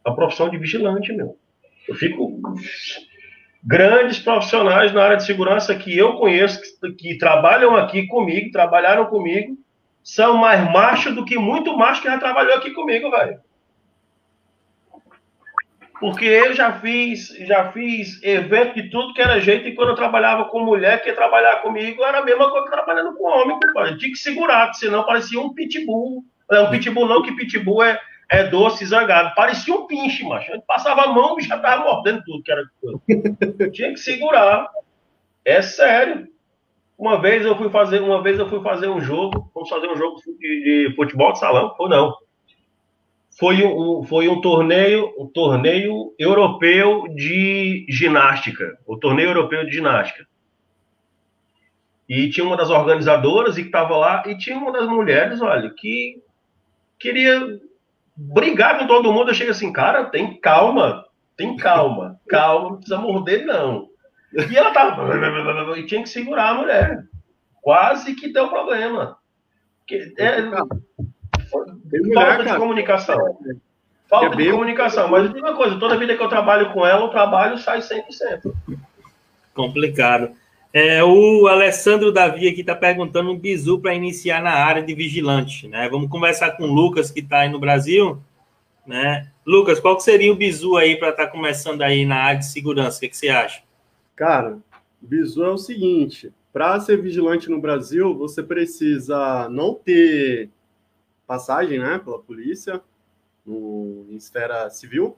[0.05, 1.36] a profissão de vigilante, meu.
[1.86, 2.39] Eu fico
[3.63, 9.06] grandes profissionais na área de segurança que eu conheço que, que trabalham aqui comigo, trabalharam
[9.06, 9.58] comigo,
[10.04, 13.39] são mais machos do que muito macho que já trabalhou aqui comigo, velho.
[16.00, 19.95] Porque eu já fiz, já fiz evento de tudo que era jeito, e quando eu
[19.95, 23.60] trabalhava com mulher, que ia trabalhar comigo, era a mesma coisa que trabalhando com homem,
[23.60, 23.98] compadre.
[23.98, 26.24] Tinha que segurar, senão parecia um pitbull.
[26.50, 29.33] Não, um pitbull não, que pitbull é, é doce zangado.
[29.35, 30.51] Parecia um pinche, macho.
[30.67, 33.71] Passava a mão, bicho já tava mordendo tudo que era coisa.
[33.71, 34.67] Tinha que segurar.
[35.43, 36.27] É sério.
[36.97, 39.95] Uma vez eu fui fazer, uma vez eu fui fazer um jogo, vamos fazer um
[39.95, 42.13] jogo de, de futebol de salão, ou não
[43.39, 50.27] foi um, foi um torneio, um torneio europeu de ginástica, o torneio europeu de ginástica.
[52.07, 55.69] E tinha uma das organizadoras e que estava lá, e tinha uma das mulheres, olha,
[55.69, 56.21] que
[56.99, 57.61] queria
[58.19, 59.29] brigar com todo mundo.
[59.29, 61.05] Eu cheguei assim, cara, tem calma,
[61.38, 63.88] tem calma, calma, não precisa morder, não.
[64.34, 65.79] E ela tava.
[65.79, 67.03] E tinha que segurar a mulher.
[67.62, 69.17] Quase que deu problema.
[70.17, 70.41] É,
[72.13, 73.38] Falta de comunicação.
[74.08, 75.08] Falta de comunicação.
[75.10, 77.79] Mas eu digo uma coisa, toda vida que eu trabalho com ela, o trabalho sai
[77.79, 78.53] 100%.
[79.53, 80.32] Complicado.
[80.71, 85.67] É, o Alessandro Davi aqui está perguntando um bizu para iniciar na área de vigilante.
[85.67, 85.89] Né?
[85.89, 88.21] Vamos conversar com o Lucas, que está aí no Brasil.
[88.86, 89.32] Né?
[89.45, 92.97] Lucas, qual seria o bizu aí para estar tá começando aí na área de segurança?
[92.97, 93.63] O que, que você acha?
[94.15, 94.60] Cara,
[95.01, 100.49] o bizu é o seguinte: para ser vigilante no Brasil, você precisa não ter
[101.25, 102.82] passagem né, pela polícia
[103.45, 105.17] no, em esfera civil,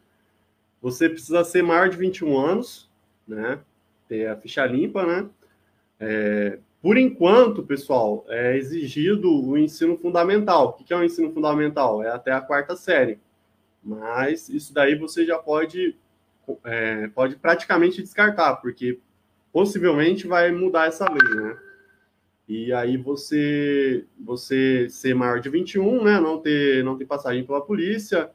[0.82, 2.90] você precisa ser maior de 21 anos,
[3.28, 3.60] né?
[4.08, 5.30] Ter a ficha limpa, né?
[6.02, 10.70] É, por enquanto, pessoal, é exigido o ensino fundamental.
[10.70, 12.04] O que é o ensino fundamental?
[12.04, 13.20] É até a quarta série.
[13.84, 15.96] Mas isso daí você já pode,
[16.64, 19.00] é, pode praticamente descartar, porque
[19.54, 21.58] possivelmente vai mudar essa lei, né?
[22.48, 27.62] E aí você você ser maior de 21, né, não ter não ter passagem pela
[27.62, 28.30] polícia,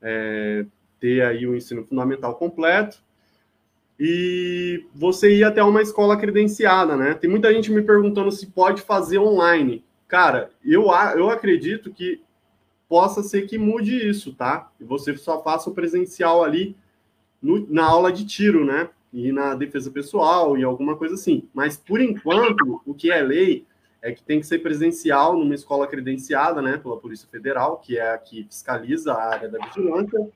[0.00, 0.66] é,
[0.98, 3.02] ter aí o ensino fundamental completo
[4.04, 7.14] e você ir até uma escola credenciada, né?
[7.14, 9.84] Tem muita gente me perguntando se pode fazer online.
[10.08, 10.86] Cara, eu,
[11.16, 12.20] eu acredito que
[12.88, 14.72] possa ser que mude isso, tá?
[14.80, 16.76] E você só faça o presencial ali
[17.40, 18.88] no, na aula de tiro, né?
[19.12, 21.48] e na defesa pessoal e alguma coisa assim.
[21.52, 23.66] Mas, por enquanto, o que é lei
[24.00, 28.14] é que tem que ser presencial numa escola credenciada né, pela Polícia Federal, que é
[28.14, 30.28] a que fiscaliza a área da vigilância,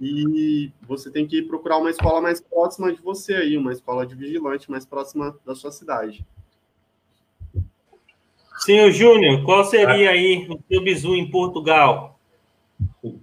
[0.00, 4.14] e você tem que procurar uma escola mais próxima de você aí, uma escola de
[4.14, 6.24] vigilante mais próxima da sua cidade.
[8.58, 12.18] Senhor Júnior, qual seria aí o seu bizu em Portugal?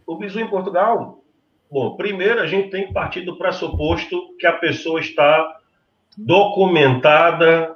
[0.06, 1.22] O bizu em Portugal
[1.76, 5.60] Bom, primeiro a gente tem que partir do pressuposto que a pessoa está
[6.18, 7.76] documentada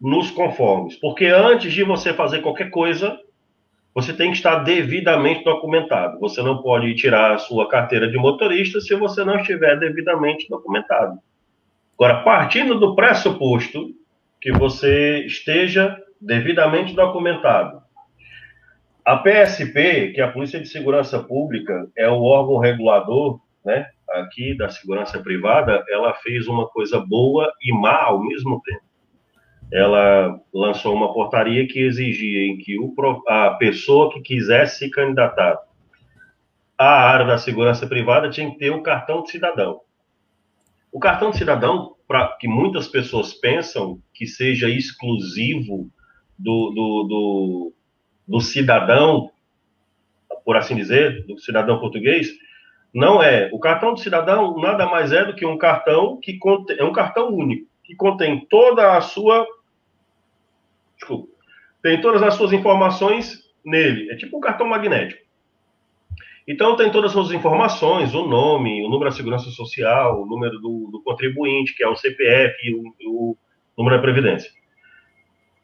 [0.00, 0.94] nos conformes.
[0.96, 3.18] Porque antes de você fazer qualquer coisa,
[3.94, 6.18] você tem que estar devidamente documentado.
[6.20, 11.18] Você não pode tirar a sua carteira de motorista se você não estiver devidamente documentado.
[11.94, 13.90] Agora, partindo do pressuposto
[14.40, 17.82] que você esteja devidamente documentado,
[19.04, 24.56] a PSP, que é a Polícia de Segurança Pública, é o órgão regulador, né, aqui
[24.56, 28.87] da segurança privada, ela fez uma coisa boa e má ao mesmo tempo.
[29.72, 32.94] Ela lançou uma portaria que exigia em que o,
[33.28, 35.58] a pessoa que quisesse se candidatar
[36.76, 39.80] à área da segurança privada tinha que ter o cartão de cidadão.
[40.90, 45.90] O cartão de cidadão, para que muitas pessoas pensam que seja exclusivo
[46.38, 47.72] do, do, do
[48.28, 49.30] do cidadão,
[50.44, 52.28] por assim dizer, do cidadão português,
[52.92, 53.48] não é.
[53.52, 56.92] O cartão do cidadão nada mais é do que um cartão que contém, é um
[56.92, 59.46] cartão único, que contém toda a sua.
[60.98, 61.28] Desculpa.
[61.82, 64.10] Tem todas as suas informações nele.
[64.10, 65.26] É tipo um cartão magnético.
[66.46, 70.58] Então, tem todas as suas informações, o nome, o número da segurança social, o número
[70.58, 73.36] do, do contribuinte, que é o CPF, e o, o
[73.76, 74.50] número da Previdência.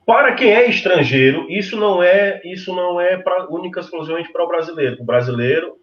[0.06, 4.48] Para quem é estrangeiro, isso não é isso não é para única exclusivamente para o
[4.48, 5.00] brasileiro.
[5.00, 5.76] O brasileiro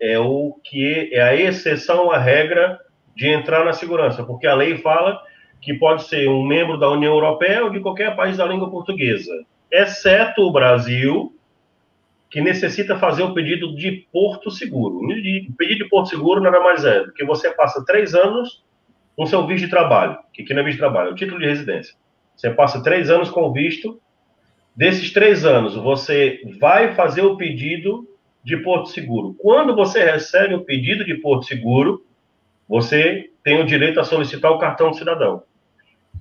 [0.00, 2.78] é o que é a exceção à regra
[3.16, 5.20] de entrar na segurança, porque a lei fala
[5.60, 9.32] que pode ser um membro da União Europeia ou de qualquer país da língua portuguesa,
[9.70, 11.34] exceto o Brasil,
[12.30, 14.98] que necessita fazer o pedido de Porto Seguro.
[14.98, 18.62] O pedido de Porto Seguro nada mais é do que você passa três anos
[19.16, 21.40] com seu visto de trabalho, que aqui não é visto de trabalho, é o título
[21.40, 21.94] de residência.
[22.36, 24.00] Você passa três anos com visto.
[24.76, 28.06] Desses três anos, você vai fazer o pedido
[28.44, 29.34] de Porto Seguro.
[29.38, 32.06] Quando você recebe o pedido de Porto Seguro,
[32.68, 35.42] você tem o direito a solicitar o cartão do cidadão.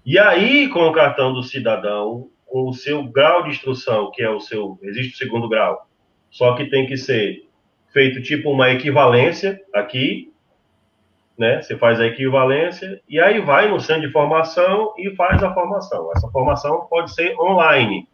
[0.10, 4.30] E aí, com o cartão do cidadão, com o seu grau de instrução, que é
[4.30, 5.86] o seu registro segundo grau,
[6.32, 7.46] só que tem que ser
[7.92, 10.32] feito tipo uma equivalência aqui,
[11.38, 11.62] né?
[11.62, 16.10] Você faz a equivalência e aí vai no centro de formação e faz a formação.
[16.16, 18.08] Essa formação pode ser online,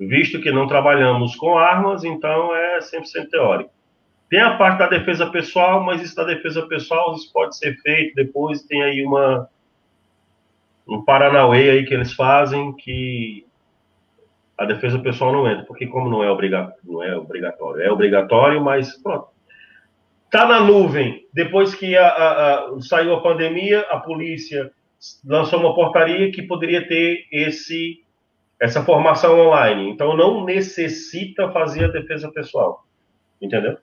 [0.00, 3.70] visto que não trabalhamos com armas, então é 100% teórico.
[4.28, 8.16] Tem a parte da defesa pessoal, mas isso da defesa pessoal isso pode ser feito
[8.16, 9.48] depois, tem aí uma
[10.86, 13.46] um paranauê aí que eles fazem que
[14.58, 18.62] a defesa pessoal não entra, porque como não é, obrigatório, não é obrigatório, é obrigatório,
[18.62, 19.28] mas pronto,
[20.30, 21.26] Está na nuvem.
[21.34, 24.70] Depois que a, a, a, saiu a pandemia, a polícia
[25.26, 28.04] lançou uma portaria que poderia ter esse
[28.60, 29.90] essa formação online.
[29.90, 32.86] Então não necessita fazer a defesa pessoal.
[33.42, 33.76] Entendeu?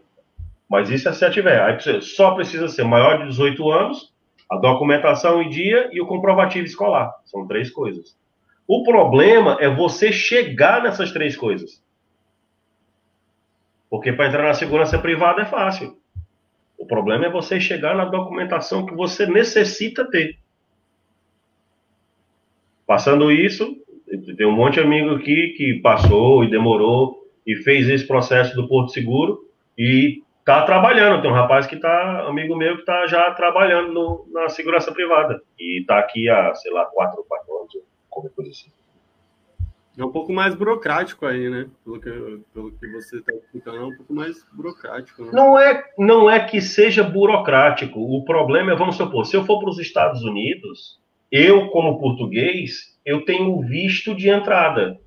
[0.69, 1.61] Mas isso é se tiver.
[1.61, 4.13] Aí só precisa ser maior de 18 anos,
[4.49, 7.13] a documentação em dia e o comprovativo escolar.
[7.25, 8.17] São três coisas.
[8.67, 11.83] O problema é você chegar nessas três coisas.
[13.89, 15.97] Porque para entrar na segurança privada é fácil.
[16.77, 20.37] O problema é você chegar na documentação que você necessita ter.
[22.85, 23.77] Passando isso,
[24.37, 28.67] tem um monte de amigo aqui que passou e demorou e fez esse processo do
[28.67, 29.45] Porto Seguro
[29.77, 31.21] e está trabalhando.
[31.21, 35.41] Tem um rapaz que está, amigo meu, que está já trabalhando no, na segurança privada
[35.59, 37.77] e está aqui há, sei lá, quatro ou quatro anos,
[38.09, 38.71] qualquer coisa assim.
[39.97, 41.67] É um pouco mais burocrático aí, né?
[41.83, 45.23] Pelo que, pelo que você está explicando, é um pouco mais burocrático.
[45.23, 45.31] Né?
[45.33, 47.99] Não, é, não é que seja burocrático.
[47.99, 52.95] O problema é, vamos supor, se eu for para os Estados Unidos, eu, como português,
[53.03, 54.99] eu tenho visto de entrada.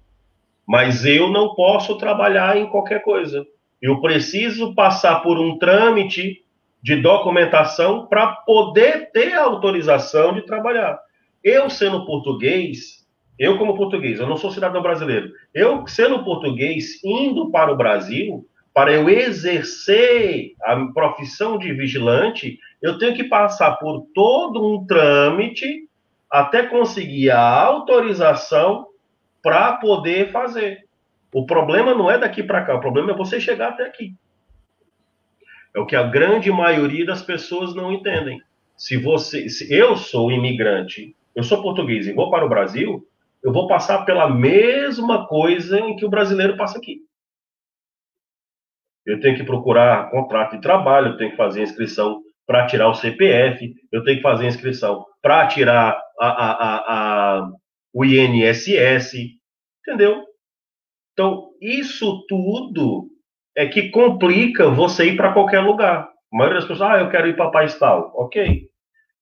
[0.67, 3.47] Mas eu não posso trabalhar em qualquer coisa.
[3.81, 6.45] Eu preciso passar por um trâmite
[6.83, 10.99] de documentação para poder ter autorização de trabalhar.
[11.43, 13.07] Eu, sendo português,
[13.39, 15.33] eu, como português, eu não sou cidadão brasileiro.
[15.55, 22.99] Eu, sendo português, indo para o Brasil, para eu exercer a profissão de vigilante, eu
[22.99, 25.89] tenho que passar por todo um trâmite
[26.31, 28.87] até conseguir a autorização
[29.43, 30.85] para poder fazer.
[31.33, 34.15] O problema não é daqui para cá, o problema é você chegar até aqui.
[35.75, 38.43] É o que a grande maioria das pessoas não entendem.
[38.77, 43.07] Se você, se eu sou imigrante, eu sou português e vou para o Brasil,
[43.43, 47.03] eu vou passar pela mesma coisa em que o brasileiro passa aqui.
[49.07, 52.95] Eu tenho que procurar contrato de trabalho, eu tenho que fazer inscrição para tirar o
[52.95, 56.77] CPF, eu tenho que fazer inscrição para tirar a, a,
[57.39, 57.51] a,
[57.93, 59.13] o INSS,
[59.81, 60.25] entendeu?
[61.13, 63.09] Então, isso tudo
[63.57, 66.09] é que complica você ir para qualquer lugar.
[66.33, 68.13] A maioria das pessoas, ah, eu quero ir para país tal.
[68.15, 68.69] Ok.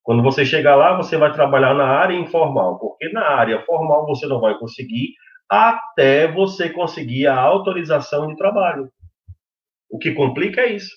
[0.03, 4.25] Quando você chegar lá, você vai trabalhar na área informal, porque na área formal você
[4.27, 5.13] não vai conseguir
[5.49, 8.89] até você conseguir a autorização de trabalho.
[9.89, 10.95] O que complica é isso.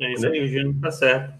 [0.00, 1.34] É isso aí, o Júnior tá certo.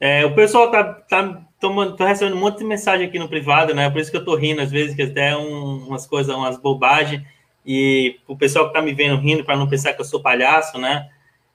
[0.00, 3.74] É, o pessoal tá, tá, tomando, tá recebendo um monte de mensagem aqui no privado,
[3.74, 3.88] né?
[3.88, 7.22] Por isso que eu tô rindo, às vezes, que até um, umas coisas, umas bobagens.
[7.64, 10.78] E o pessoal que tá me vendo rindo, para não pensar que eu sou palhaço,
[10.78, 11.08] né?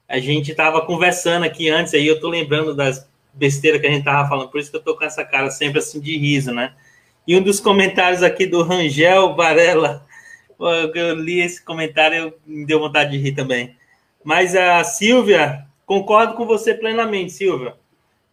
[0.08, 4.04] A gente tava conversando aqui antes, aí eu tô lembrando das besteiras que a gente
[4.04, 6.74] tava falando, por isso que eu tô com essa cara sempre assim de riso, né?
[7.28, 10.04] E um dos comentários aqui do Rangel Varela,
[10.95, 13.76] eu li esse comentário, eu, me deu vontade de rir também.
[14.24, 17.76] Mas a Silvia, concordo com você plenamente, Silvia.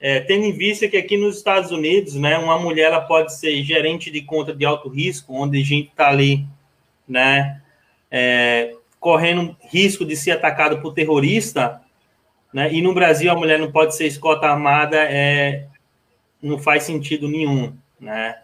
[0.01, 3.63] É, tendo em vista que aqui nos Estados Unidos, né, uma mulher ela pode ser
[3.63, 6.47] gerente de conta de alto risco, onde a gente está ali,
[7.09, 7.61] né,
[8.11, 11.81] é, correndo risco de ser atacado por terrorista,
[12.53, 15.67] né, e no Brasil a mulher não pode ser escota armada, é,
[16.43, 18.37] não faz sentido nenhum, né.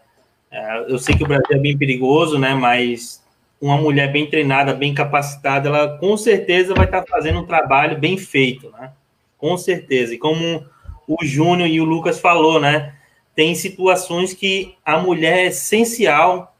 [0.51, 3.23] É, eu sei que o Brasil é bem perigoso, né, mas
[3.59, 8.17] uma mulher bem treinada, bem capacitada, ela com certeza vai estar fazendo um trabalho bem
[8.17, 8.91] feito, né,
[9.37, 10.13] com certeza.
[10.13, 10.65] E como
[11.07, 12.95] o Júnior e o Lucas falou, né?
[13.35, 16.52] Tem situações que a mulher é essencial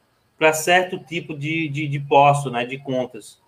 [0.43, 2.65] para certo tipo de, de, de posto, né?
[2.65, 3.41] De contas.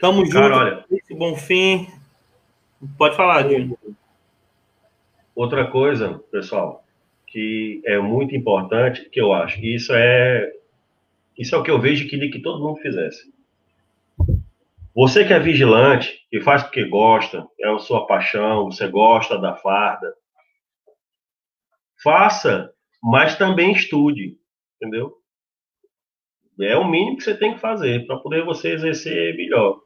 [0.00, 0.38] Tamo junto.
[0.38, 1.88] Olha, bom fim.
[2.96, 3.76] Pode falar, Júnior.
[5.34, 6.84] Outra coisa, pessoal,
[7.26, 10.52] que é muito importante, que eu acho, isso é
[11.36, 13.34] isso é o que eu vejo que que todo mundo fizesse.
[14.94, 19.56] Você que é vigilante, que faz porque gosta, é a sua paixão, você gosta da
[19.56, 20.14] farda,
[22.00, 24.38] faça, mas também estude,
[24.84, 25.14] entendeu?
[26.60, 29.80] É o mínimo que você tem que fazer para poder você exercer melhor,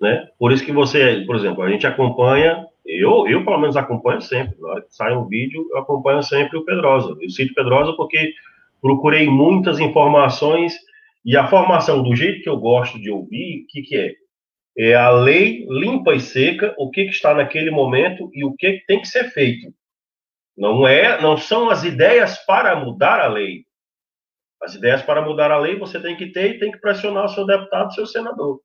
[0.00, 0.28] né?
[0.38, 4.56] Por isso que você, por exemplo, a gente acompanha, eu, eu pelo menos acompanho sempre,
[4.88, 7.16] sai um vídeo, eu acompanho sempre o Pedrosa.
[7.20, 8.32] Eu cito Pedrosa porque
[8.80, 10.74] procurei muitas informações
[11.24, 14.14] e a formação, do jeito que eu gosto de ouvir, o que, que é?
[14.76, 18.72] É a lei limpa e seca, o que, que está naquele momento e o que,
[18.72, 19.72] que tem que ser feito.
[20.56, 23.64] Não é, não são as ideias para mudar a lei.
[24.62, 27.28] As ideias para mudar a lei você tem que ter e tem que pressionar o
[27.28, 28.60] seu deputado, seu senador,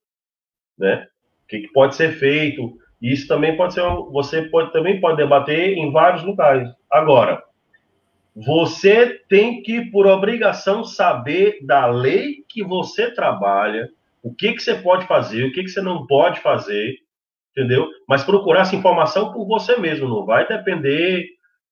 [0.78, 1.08] né?
[1.44, 2.78] O que, que pode ser feito?
[3.02, 6.70] Isso também pode ser, você pode também pode debater em vários lugares.
[6.92, 7.44] Agora,
[8.36, 13.90] você tem que, por obrigação, saber da lei que você trabalha,
[14.22, 16.96] o que, que você pode fazer, o que, que você não pode fazer,
[17.52, 17.88] entendeu?
[18.10, 21.28] Mas procurar essa informação por você mesmo, não vai depender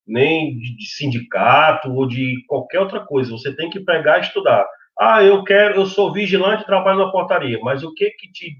[0.05, 3.31] nem de, sindicato ou de qualquer outra coisa.
[3.31, 4.65] Você tem que pegar e estudar.
[4.99, 8.55] Ah, eu quero, eu sou vigilante, trabalho na portaria, mas o que que te,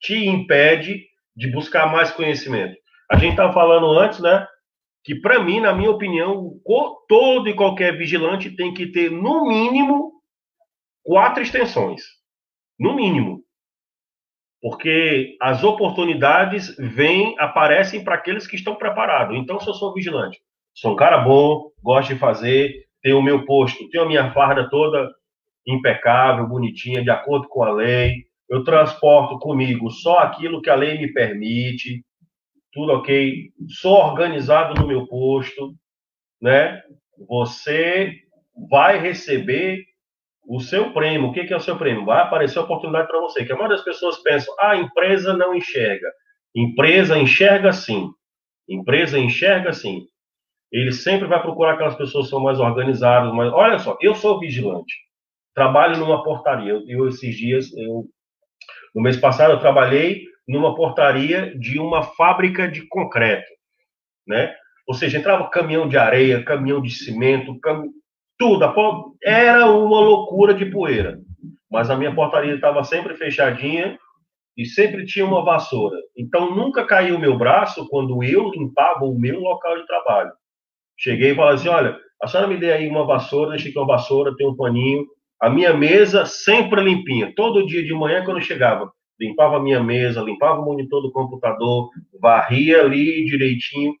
[0.00, 2.76] te impede de buscar mais conhecimento?
[3.10, 4.46] A gente estava falando antes, né?
[5.08, 6.60] que, para mim, na minha opinião,
[7.08, 10.12] todo e qualquer vigilante tem que ter, no mínimo,
[11.02, 12.02] quatro extensões.
[12.78, 13.42] No mínimo.
[14.60, 19.34] Porque as oportunidades vêm, aparecem para aqueles que estão preparados.
[19.34, 20.38] Então, se eu sou vigilante,
[20.80, 24.68] sou um cara bom, gosto de fazer, tenho o meu posto, tenho a minha farda
[24.70, 25.10] toda
[25.66, 30.98] impecável, bonitinha, de acordo com a lei, eu transporto comigo só aquilo que a lei
[30.98, 32.04] me permite,
[32.72, 35.74] tudo ok, sou organizado no meu posto,
[36.40, 36.80] né?
[37.28, 38.14] Você
[38.70, 39.84] vai receber
[40.46, 41.28] o seu prêmio.
[41.28, 42.04] O que é o seu prêmio?
[42.04, 43.44] Vai aparecer oportunidade para você.
[43.44, 46.10] Que a maioria das pessoas pensam, ah, a empresa não enxerga.
[46.54, 48.10] Empresa enxerga sim.
[48.68, 50.06] Empresa enxerga sim.
[50.70, 53.32] Ele sempre vai procurar aquelas pessoas que são mais organizadas.
[53.32, 53.52] Mais...
[53.52, 54.94] Olha só, eu sou vigilante.
[55.54, 56.72] Trabalho numa portaria.
[56.72, 58.04] Eu, eu esses dias, eu,
[58.94, 63.48] no mês passado, eu trabalhei numa portaria de uma fábrica de concreto,
[64.26, 64.54] né?
[64.86, 67.84] Ou seja, entrava caminhão de areia, caminhão de cimento, cam...
[68.38, 68.64] tudo.
[69.22, 71.18] Era uma loucura de poeira.
[71.70, 73.98] Mas a minha portaria estava sempre fechadinha
[74.56, 75.98] e sempre tinha uma vassoura.
[76.16, 80.32] Então nunca caiu o meu braço quando eu limpava o meu local de trabalho.
[80.98, 83.86] Cheguei e falei assim: olha, a senhora me dê aí uma vassoura, deixa aqui uma
[83.86, 85.06] vassoura, tem um paninho.
[85.40, 87.32] A minha mesa sempre limpinha.
[87.36, 91.12] Todo dia de manhã, quando eu chegava, limpava a minha mesa, limpava o monitor do
[91.12, 91.90] computador,
[92.20, 93.94] varria ali direitinho.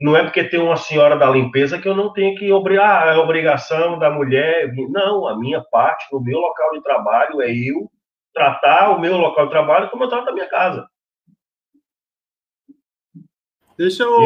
[0.00, 3.12] Não é porque tem uma senhora da limpeza que eu não tenho que obrigar, ah,
[3.12, 4.72] é obrigação da mulher.
[4.88, 7.88] Não, a minha parte no meu local de trabalho é eu
[8.34, 10.88] tratar o meu local de trabalho como eu trato a minha casa.
[13.78, 14.20] Deixa eu,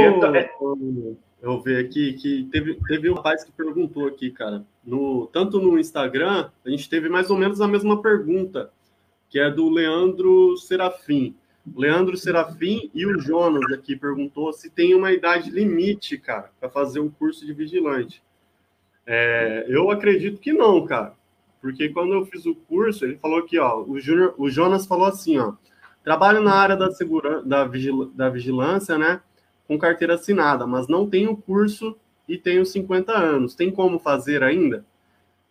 [1.47, 4.65] eu, ver aqui que teve, teve um rapaz que perguntou aqui, cara.
[4.85, 8.71] No, tanto no Instagram, a gente teve mais ou menos a mesma pergunta
[9.29, 11.35] que é do Leandro Serafim.
[11.75, 17.01] Leandro Serafim e o Jonas aqui perguntou se tem uma idade limite, cara, para fazer
[17.01, 18.23] um curso de vigilante.
[19.05, 21.15] É, eu acredito que não, cara.
[21.61, 25.07] Porque quando eu fiz o curso, ele falou aqui, ó, o, Junior, o Jonas falou
[25.07, 25.55] assim, ó,
[26.05, 29.21] trabalho na área da, segura, da, vigil, da vigilância, né,
[29.67, 31.97] com carteira assinada, mas não tenho curso
[32.29, 33.55] e tenho 50 anos.
[33.55, 34.85] Tem como fazer ainda?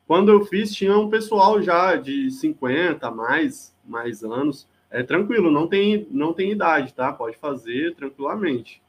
[0.08, 4.68] Quando eu fiz, tinha um pessoal já de 50, mais, mais anos.
[4.90, 7.12] É tranquilo, não tem, não tem idade, tá?
[7.12, 8.82] Pode fazer tranquilamente.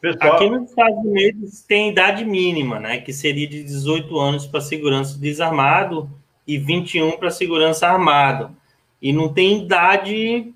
[0.00, 0.34] Pessoal...
[0.34, 3.00] Aqui nos Estados Unidos tem idade mínima, né?
[3.00, 6.10] Que seria de 18 anos para segurança desarmado
[6.46, 8.54] e 21 para segurança armado.
[9.02, 10.53] E não tem idade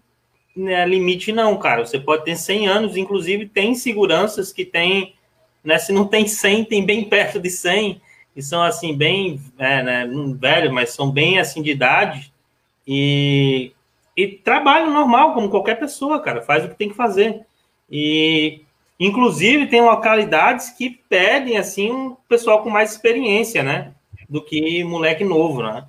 [0.60, 1.84] né, limite, não, cara.
[1.84, 5.14] Você pode ter 100 anos, inclusive tem seguranças que tem,
[5.62, 5.78] né?
[5.78, 8.00] Se não tem 100, tem bem perto de 100,
[8.34, 12.32] que são assim, bem, é, né, não velho, mas são bem assim de idade.
[12.86, 13.72] E,
[14.16, 17.42] e trabalho normal, como qualquer pessoa, cara, faz o que tem que fazer.
[17.90, 18.62] E
[19.00, 23.92] Inclusive, tem localidades que pedem, assim, um pessoal com mais experiência, né?
[24.28, 25.86] Do que moleque novo, né?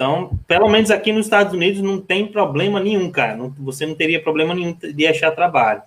[0.00, 3.36] Então, pelo menos aqui nos Estados Unidos não tem problema nenhum, cara.
[3.36, 5.82] Não, você não teria problema nenhum de achar trabalho.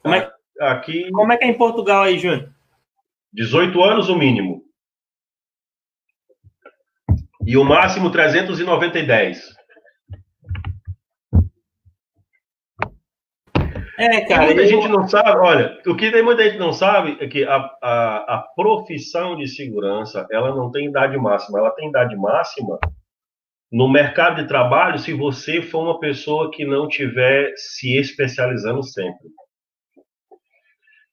[0.00, 1.10] Como é, aqui...
[1.10, 2.48] como é que é em Portugal aí, Júnior?
[3.32, 4.62] 18 anos o mínimo.
[7.44, 9.00] E o máximo 390
[13.98, 14.44] É, cara.
[14.44, 14.68] muita eu...
[14.68, 18.36] gente não sabe, olha, o que tem muita gente não sabe é que a, a,
[18.36, 22.78] a profissão de segurança, ela não tem idade máxima, ela tem idade máxima
[23.70, 29.28] no mercado de trabalho se você for uma pessoa que não tiver se especializando sempre.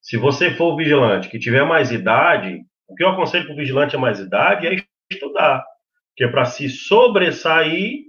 [0.02, 3.96] Se você for vigilante que tiver mais idade, o que eu aconselho para o vigilante
[3.96, 4.76] a mais idade é
[5.12, 5.66] estudar,
[6.16, 8.04] que é para se sobressair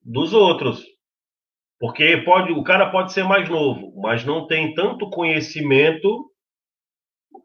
[0.00, 0.84] dos outros.
[1.80, 6.30] Porque pode, o cara pode ser mais novo, mas não tem tanto conhecimento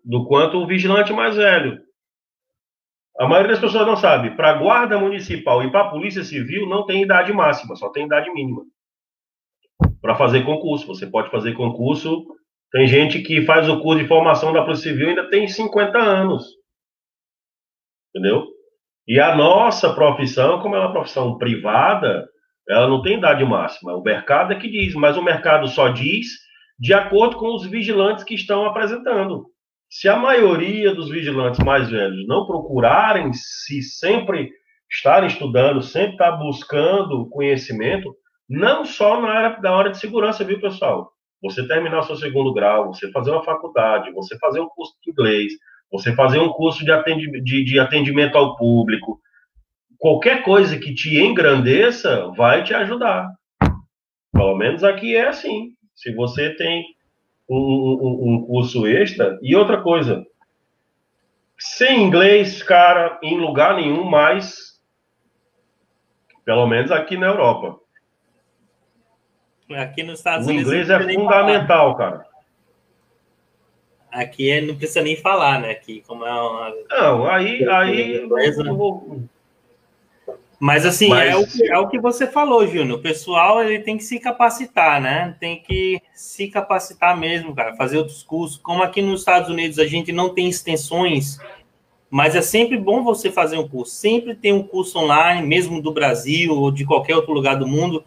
[0.03, 1.86] do quanto o vigilante mais velho.
[3.19, 4.35] A maioria das pessoas não sabe.
[4.35, 8.05] Para a guarda municipal e para a polícia civil não tem idade máxima, só tem
[8.05, 8.63] idade mínima.
[10.01, 12.25] Para fazer concurso, você pode fazer concurso.
[12.71, 15.97] Tem gente que faz o curso de formação da polícia civil e ainda tem 50
[15.97, 16.45] anos.
[18.15, 18.45] Entendeu?
[19.07, 22.27] E a nossa profissão, como é uma profissão privada,
[22.69, 23.95] ela não tem idade máxima.
[23.95, 26.27] O mercado é que diz, mas o mercado só diz
[26.79, 29.45] de acordo com os vigilantes que estão apresentando.
[29.89, 34.51] Se a maioria dos vigilantes mais velhos não procurarem se sempre
[34.89, 38.15] estarem estudando, sempre estar buscando conhecimento,
[38.49, 41.11] não só na área, da área de segurança, viu, pessoal?
[41.41, 45.53] Você terminar seu segundo grau, você fazer uma faculdade, você fazer um curso de inglês,
[45.91, 49.19] você fazer um curso de atendimento, de, de atendimento ao público,
[49.97, 53.29] qualquer coisa que te engrandeça vai te ajudar.
[54.33, 55.71] Pelo menos aqui é assim.
[55.95, 56.83] Se você tem
[57.49, 59.37] um, um, um curso extra.
[59.41, 60.25] E outra coisa,
[61.57, 64.79] sem inglês, cara, em lugar nenhum mais,
[66.43, 67.79] pelo menos aqui na Europa.
[69.71, 70.71] Aqui nos Estados o Unidos.
[70.71, 72.25] O inglês é fundamental, cara.
[74.09, 75.71] Aqui é, não precisa nem falar, né?
[75.71, 76.73] Aqui, como é uma...
[76.89, 78.27] Não, aí, aí
[80.59, 81.29] mas assim, Mas...
[81.29, 82.97] É, o que, é o que você falou, Júnior.
[82.97, 85.35] O pessoal ele tem que se capacitar, né?
[85.39, 88.57] Tem que se capacitar mesmo, cara, fazer outros cursos.
[88.57, 91.37] Como aqui nos Estados Unidos a gente não tem extensões,
[92.09, 93.93] mas é sempre bom você fazer um curso.
[93.93, 98.03] Sempre tem um curso online, mesmo do Brasil ou de qualquer outro lugar do mundo,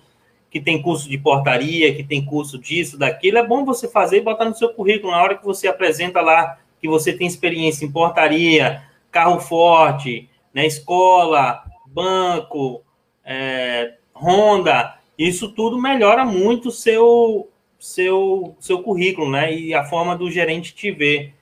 [0.51, 3.39] que tem curso de portaria, que tem curso disso, daquilo.
[3.39, 5.13] É bom você fazer e botar no seu currículo.
[5.13, 8.83] Na hora que você apresenta lá que você tem experiência em portaria,
[9.13, 12.83] carro forte, né, escola, banco,
[13.25, 19.55] é, Honda, isso tudo melhora muito o seu, seu, seu currículo, né?
[19.55, 21.35] E a forma do gerente te ver.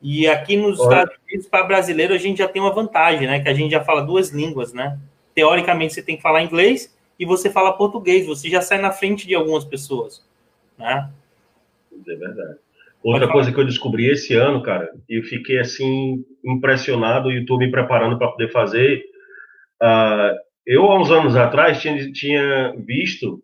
[0.00, 1.00] E aqui nos Olha.
[1.00, 3.40] Estados Unidos, para brasileiro, a gente já tem uma vantagem, né?
[3.40, 4.98] Que a gente já fala duas línguas, né?
[5.34, 8.26] Teoricamente, você tem que falar inglês e você fala português.
[8.26, 10.24] Você já sai na frente de algumas pessoas,
[10.78, 11.10] né?
[12.06, 12.58] É verdade.
[13.02, 17.70] Outra coisa que eu descobri esse ano, cara, e fiquei assim impressionado e estou me
[17.70, 19.04] preparando para poder fazer,
[19.82, 23.42] Uh, eu, há uns anos atrás, tinha, tinha visto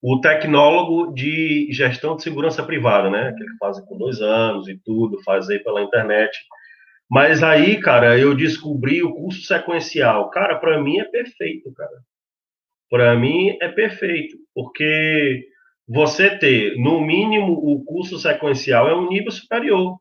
[0.00, 3.32] o tecnólogo de gestão de segurança privada, né?
[3.36, 6.36] Que ele faz com dois anos e tudo, faz aí pela internet.
[7.10, 10.30] Mas aí, cara, eu descobri o curso sequencial.
[10.30, 12.02] Cara, para mim é perfeito, cara.
[12.90, 15.48] Para mim é perfeito, porque
[15.88, 19.98] você ter, no mínimo, o curso sequencial é um nível superior.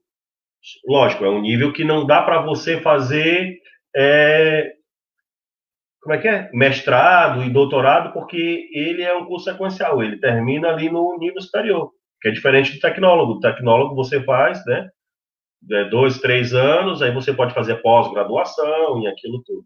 [0.85, 3.57] Lógico, é um nível que não dá para você fazer
[3.95, 4.73] é,
[6.03, 6.49] como é que é?
[6.53, 11.91] Mestrado e doutorado, porque ele é um curso sequencial, ele termina ali no nível superior,
[12.21, 13.33] que é diferente do tecnólogo.
[13.33, 14.89] O tecnólogo você faz, né?
[15.71, 19.65] é, dois, três anos, aí você pode fazer pós-graduação e aquilo tudo.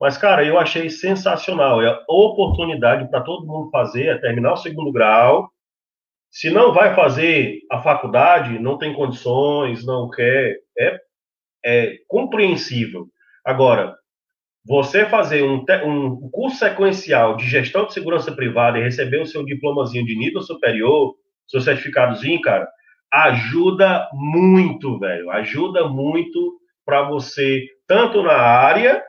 [0.00, 1.82] Mas, cara, eu achei sensacional.
[1.82, 5.50] É oportunidade para todo mundo fazer, é terminar o segundo grau.
[6.30, 11.00] Se não vai fazer a faculdade, não tem condições, não quer, é,
[11.64, 13.06] é compreensível.
[13.44, 13.96] Agora,
[14.68, 19.42] você fazer um, um curso sequencial de gestão de segurança privada e receber o seu
[19.42, 21.14] diplomazinho de nível superior,
[21.46, 22.68] seu certificadozinho, cara,
[23.10, 25.30] ajuda muito, velho.
[25.30, 29.02] Ajuda muito para você, tanto na área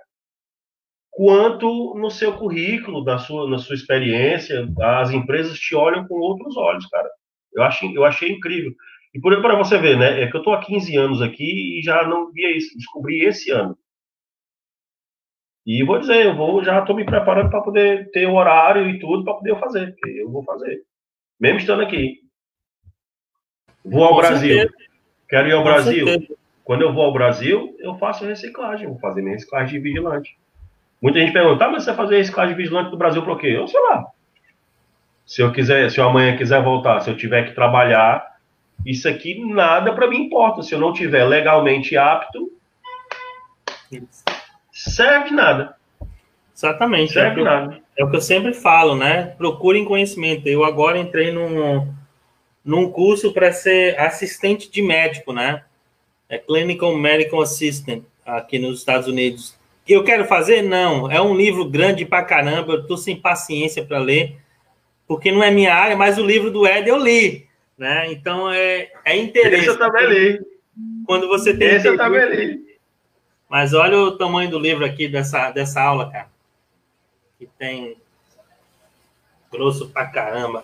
[1.12, 4.66] quanto no seu currículo, na sua, na sua experiência.
[4.82, 7.10] As empresas te olham com outros olhos, cara.
[7.54, 8.72] Eu achei, eu achei incrível.
[9.14, 10.22] E por para você ver, né?
[10.22, 13.52] É que eu tô há 15 anos aqui e já não via isso, descobri esse
[13.52, 13.78] ano.
[15.70, 18.98] E vou dizer, eu vou já estou me preparando para poder ter o horário e
[18.98, 20.82] tudo para poder fazer, porque eu vou fazer.
[21.40, 22.22] Mesmo estando aqui.
[23.86, 24.56] Vou ao Com Brasil.
[24.56, 24.92] Certeza.
[25.30, 26.08] Quero ir ao Com Brasil.
[26.08, 26.40] Certeza.
[26.64, 30.40] Quando eu vou ao Brasil, eu faço reciclagem, vou fazer minha reciclagem de vigilante.
[31.00, 33.48] Muita gente pergunta, tá, mas você vai fazer reciclagem de vigilante do Brasil para quê?
[33.50, 34.08] Eu sei lá.
[35.24, 38.38] Se eu quiser, se eu amanhã quiser voltar, se eu tiver que trabalhar,
[38.84, 40.64] isso aqui nada para mim importa.
[40.64, 42.52] Se eu não tiver legalmente apto,
[44.88, 45.76] serve nada.
[46.56, 47.14] Exatamente.
[47.14, 47.82] Serve é nada.
[47.98, 49.34] é o que eu sempre falo, né?
[49.38, 50.48] Procurem conhecimento.
[50.48, 51.88] Eu agora entrei num,
[52.64, 55.64] num curso para ser assistente de médico, né?
[56.30, 59.58] É Clinical Medical Assistant aqui nos Estados Unidos.
[59.88, 60.62] Eu quero fazer?
[60.62, 61.10] Não.
[61.10, 62.74] É um livro grande pra caramba.
[62.74, 64.38] Eu tô sem paciência para ler,
[65.08, 68.12] porque não é minha área, mas o livro do Ed eu li, né?
[68.12, 69.62] Então é, é interessante.
[69.62, 70.40] Esse eu também li.
[71.06, 71.70] Quando você tem.
[71.70, 72.69] Esse eu também li.
[73.50, 76.30] Mas olha o tamanho do livro aqui dessa, dessa aula, cara.
[77.40, 77.98] Que tem
[79.52, 80.64] grosso pra caramba.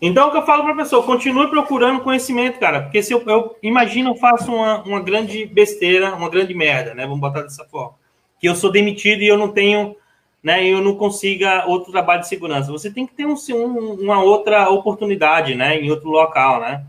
[0.00, 2.82] Então, o que eu falo para a pessoa, continue procurando conhecimento, cara.
[2.82, 7.04] Porque se eu, eu imagino, eu faço uma, uma grande besteira, uma grande merda, né?
[7.04, 7.94] Vamos botar dessa forma.
[8.40, 9.94] Que eu sou demitido e eu não tenho,
[10.42, 10.66] né?
[10.66, 12.72] Eu não consiga outro trabalho de segurança.
[12.72, 15.78] Você tem que ter um, um, uma outra oportunidade, né?
[15.78, 16.84] Em outro local, né?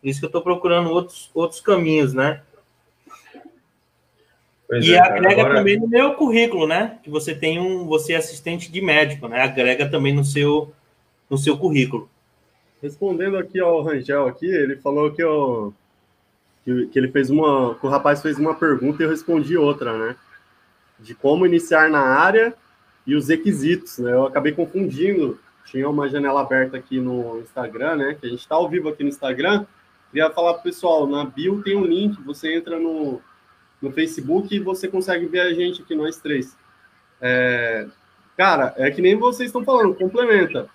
[0.00, 2.42] Por isso que eu estou procurando outros, outros caminhos, né?
[4.68, 5.54] Pois e é, agrega agora...
[5.56, 6.98] também no meu currículo, né?
[7.02, 9.40] Que você tem um, você é assistente de médico, né?
[9.40, 10.72] Agrega também no seu,
[11.28, 12.08] no seu currículo.
[12.82, 15.72] Respondendo aqui ao Rangel aqui, ele falou que, eu,
[16.64, 19.96] que, que ele fez uma, que o rapaz fez uma pergunta e eu respondi outra,
[19.96, 20.16] né?
[20.98, 22.54] De como iniciar na área
[23.06, 24.12] e os requisitos, né?
[24.12, 25.38] Eu acabei confundindo.
[25.66, 28.16] Tinha uma janela aberta aqui no Instagram, né?
[28.20, 29.66] Que a gente está ao vivo aqui no Instagram.
[30.10, 33.20] Queria falar pro pessoal, na bio tem um link, você entra no
[33.84, 36.56] no Facebook você consegue ver a gente aqui, nós três.
[37.20, 37.86] É,
[38.36, 40.68] cara, é que nem vocês estão falando, complementa.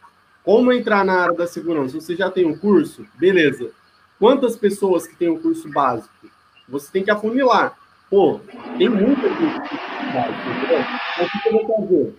[0.43, 1.99] Como entrar na área da segurança?
[1.99, 3.05] Você já tem um curso?
[3.15, 3.71] Beleza.
[4.17, 6.29] Quantas pessoas que têm um curso básico?
[6.67, 7.77] Você tem que afunilar.
[8.09, 8.39] Pô,
[8.77, 9.69] tem muita gente?
[10.07, 12.15] Então, o que eu vou fazer?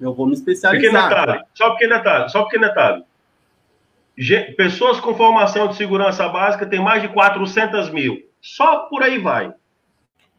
[0.00, 0.92] Eu vou me especializar.
[0.92, 3.04] Pequeno detalhe, só pequeno detalhe, só pequeno detalhe.
[4.56, 8.22] Pessoas com formação de segurança básica tem mais de 400 mil.
[8.40, 9.52] Só por aí vai.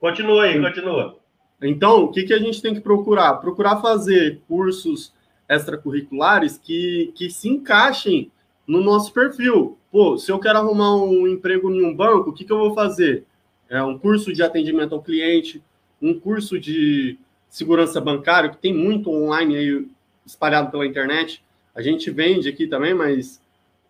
[0.06, 1.18] Continua aí, continua.
[1.60, 3.34] Então, o que, que a gente tem que procurar?
[3.38, 5.12] Procurar fazer cursos
[5.50, 8.32] extracurriculares que, que se encaixem
[8.68, 9.80] no nosso perfil.
[9.92, 12.76] Pô, se eu quero arrumar um emprego em um banco, o que, que eu vou
[12.76, 13.26] fazer?
[13.68, 15.64] É um curso de atendimento ao cliente,
[16.00, 17.18] um curso de
[17.50, 19.88] segurança bancária, que tem muito online aí
[20.24, 21.44] espalhado pela internet.
[21.74, 23.42] A gente vende aqui também, mas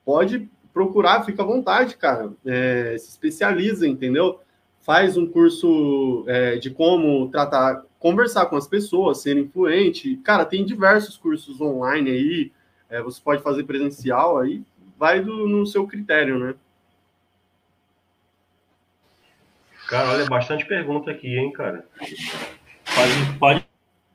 [0.05, 2.31] pode procurar, fica à vontade, cara.
[2.45, 4.39] É, se especializa, entendeu?
[4.85, 10.15] Faz um curso é, de como tratar, conversar com as pessoas, ser influente.
[10.17, 12.51] Cara, tem diversos cursos online aí,
[12.87, 14.61] é, você pode fazer presencial, aí
[14.95, 16.53] vai do, no seu critério, né?
[19.89, 21.87] Cara, olha, bastante pergunta aqui, hein, cara.
[21.99, 23.39] Pode.
[23.39, 23.67] pode.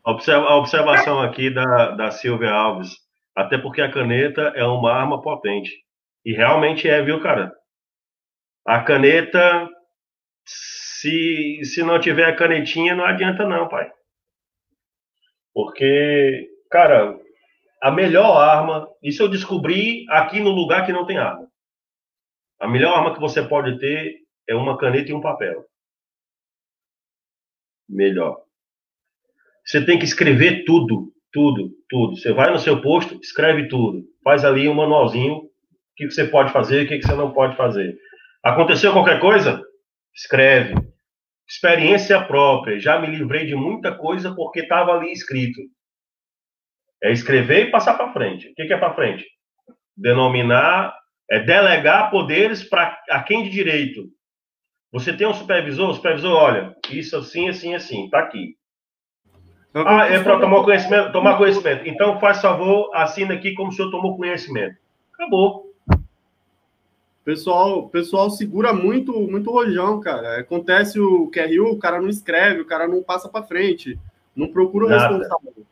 [0.04, 2.96] Observa, a observação aqui da, da Silvia Alves.
[3.36, 5.70] Até porque a caneta é uma arma potente.
[6.24, 7.52] E realmente é, viu, cara?
[8.64, 9.68] A caneta
[11.00, 13.90] se, se não tiver a canetinha, não adianta não, pai.
[15.54, 17.18] Porque, cara,
[17.82, 21.48] a melhor arma, isso eu descobri aqui no lugar que não tem arma.
[22.60, 25.64] A melhor arma que você pode ter é uma caneta e um papel.
[27.88, 28.42] Melhor.
[29.64, 32.16] Você tem que escrever tudo, tudo, tudo.
[32.16, 34.04] Você vai no seu posto, escreve tudo.
[34.22, 35.50] Faz ali um manualzinho, o
[35.96, 37.96] que você pode fazer, o que você não pode fazer.
[38.42, 39.62] Aconteceu qualquer coisa?
[40.14, 40.74] Escreve.
[41.48, 42.78] Experiência própria.
[42.78, 45.60] Já me livrei de muita coisa porque estava ali escrito.
[47.02, 48.48] É escrever e passar para frente.
[48.48, 49.26] O que, que é para frente?
[49.96, 50.94] Denominar,
[51.30, 54.08] é delegar poderes para a quem de direito.
[54.92, 55.90] Você tem um supervisor?
[55.90, 58.56] O supervisor, olha, isso assim, assim, assim, tá aqui.
[59.72, 61.88] Ah, é para tomar conhecimento, tomar conhecimento.
[61.88, 64.76] Então, faz favor, assina aqui como o senhor tomou conhecimento.
[65.14, 65.69] Acabou.
[67.30, 70.40] Pessoal, pessoal segura muito, muito rojão, cara.
[70.40, 73.96] Acontece o QRU, o cara não escreve, o cara não passa para frente,
[74.34, 75.64] não procura o responsável.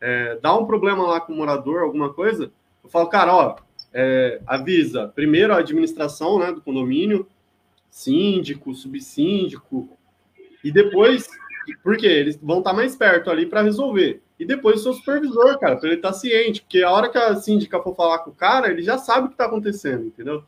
[0.00, 2.50] É, dá um problema lá com o morador, alguma coisa,
[2.82, 3.56] eu falo, cara, ó,
[3.92, 7.28] é, avisa primeiro a administração né, do condomínio,
[7.88, 9.88] síndico, subsíndico,
[10.64, 11.28] e depois,
[11.84, 14.20] porque eles vão estar mais perto ali para resolver.
[14.36, 17.36] E depois o seu supervisor, cara, para ele estar ciente, porque a hora que a
[17.36, 20.42] síndica for falar com o cara, ele já sabe o que está acontecendo, entendeu?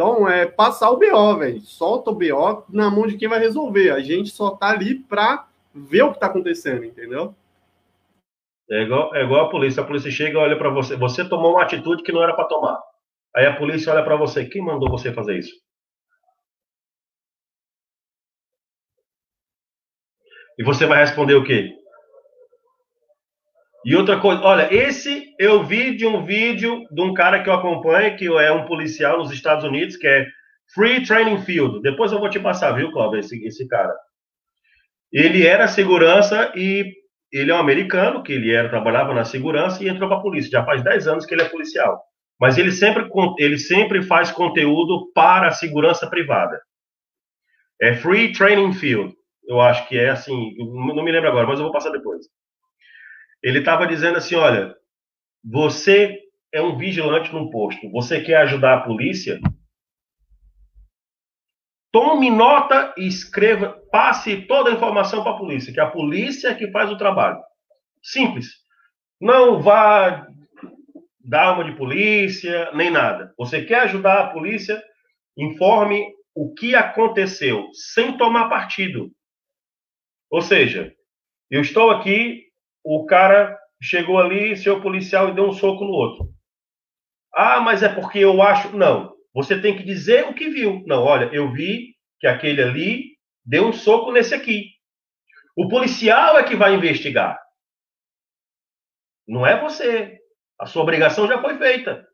[0.00, 1.60] Então, é passar o BO, velho.
[1.60, 3.90] Solta o BO na mão de quem vai resolver.
[3.90, 7.34] A gente só tá ali para ver o que está acontecendo, entendeu?
[8.70, 9.82] É igual, é igual a polícia.
[9.82, 10.96] A polícia chega e olha para você.
[10.96, 12.80] Você tomou uma atitude que não era para tomar.
[13.36, 14.46] Aí a polícia olha para você.
[14.46, 15.52] Quem mandou você fazer isso?
[20.58, 21.74] E você vai responder o quê?
[23.84, 27.54] E outra coisa, olha, esse eu vi de um vídeo de um cara que eu
[27.54, 30.26] acompanho, que é um policial nos Estados Unidos, que é
[30.74, 31.80] Free Training Field.
[31.80, 33.94] Depois eu vou te passar, viu, Cláudio, esse, esse cara.
[35.10, 36.92] Ele era segurança e
[37.32, 40.50] ele é um americano, que ele era, trabalhava na segurança e entrou para a polícia.
[40.50, 42.02] Já faz 10 anos que ele é policial.
[42.38, 43.08] Mas ele sempre,
[43.38, 46.60] ele sempre faz conteúdo para a segurança privada.
[47.80, 49.14] É Free Training Field.
[49.48, 52.26] Eu acho que é assim, não me lembro agora, mas eu vou passar depois.
[53.42, 54.74] Ele estava dizendo assim: olha,
[55.44, 56.18] você
[56.52, 59.40] é um vigilante num posto, você quer ajudar a polícia?
[61.92, 66.48] Tome nota e escreva, passe toda a informação para a polícia, que é a polícia
[66.48, 67.40] é que faz o trabalho.
[68.02, 68.48] Simples.
[69.20, 70.26] Não vá
[71.18, 73.34] dar uma de polícia, nem nada.
[73.36, 74.82] Você quer ajudar a polícia?
[75.36, 79.10] Informe o que aconteceu, sem tomar partido.
[80.30, 80.94] Ou seja,
[81.50, 82.44] eu estou aqui,
[82.84, 86.28] o cara chegou ali, seu policial, e deu um soco no outro.
[87.34, 88.76] Ah, mas é porque eu acho.
[88.76, 89.14] Não.
[89.32, 90.82] Você tem que dizer o que viu.
[90.86, 93.04] Não, olha, eu vi que aquele ali
[93.44, 94.66] deu um soco nesse aqui.
[95.56, 97.38] O policial é que vai investigar.
[99.26, 100.18] Não é você.
[100.58, 102.04] A sua obrigação já foi feita.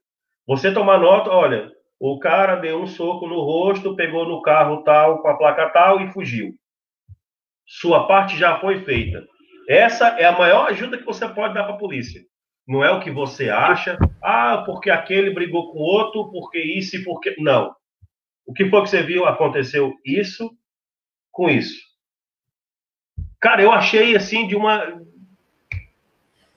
[0.47, 5.23] Você tomar nota, olha, o cara deu um soco no rosto, pegou no carro tal,
[5.23, 6.55] com a placa tal e fugiu.
[7.67, 9.27] Sua parte já foi feita.
[9.69, 12.23] Essa é a maior ajuda que você pode dar para a polícia.
[12.67, 16.97] Não é o que você acha, ah, porque aquele brigou com o outro, porque isso
[16.97, 17.35] e porque.
[17.39, 17.75] Não.
[18.45, 19.27] O que foi que você viu?
[19.27, 20.51] Aconteceu isso
[21.31, 21.81] com isso.
[23.41, 25.01] Cara, eu achei assim de uma.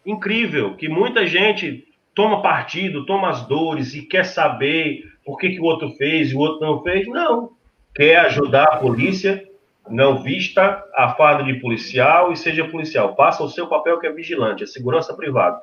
[0.06, 5.60] Incrível que muita gente toma partido, toma as dores e quer saber por que, que
[5.60, 7.08] o outro fez e o outro não fez.
[7.08, 7.52] Não.
[7.94, 9.48] Quer ajudar a polícia,
[9.90, 13.16] não vista a farda de policial e seja policial.
[13.16, 15.62] Faça o seu papel que é vigilante, é segurança privada.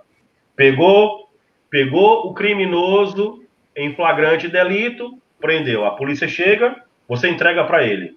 [0.55, 1.31] Pegou,
[1.71, 5.85] pegou o criminoso em flagrante delito, prendeu.
[5.85, 8.17] A polícia chega, você entrega para ele.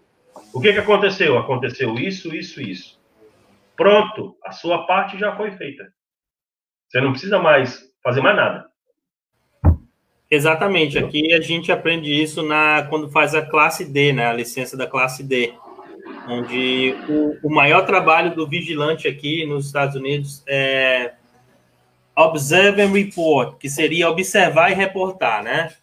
[0.53, 1.37] O que, que aconteceu?
[1.37, 2.99] Aconteceu isso, isso, isso.
[3.75, 5.87] Pronto, a sua parte já foi feita.
[6.87, 8.69] Você não precisa mais fazer mais nada.
[10.29, 10.97] Exatamente.
[10.97, 14.27] Aqui a gente aprende isso na quando faz a classe D, né?
[14.27, 15.53] A licença da classe D,
[16.29, 21.13] onde o, o maior trabalho do vigilante aqui nos Estados Unidos é
[22.15, 25.73] Observe and Report, que seria observar e reportar, né?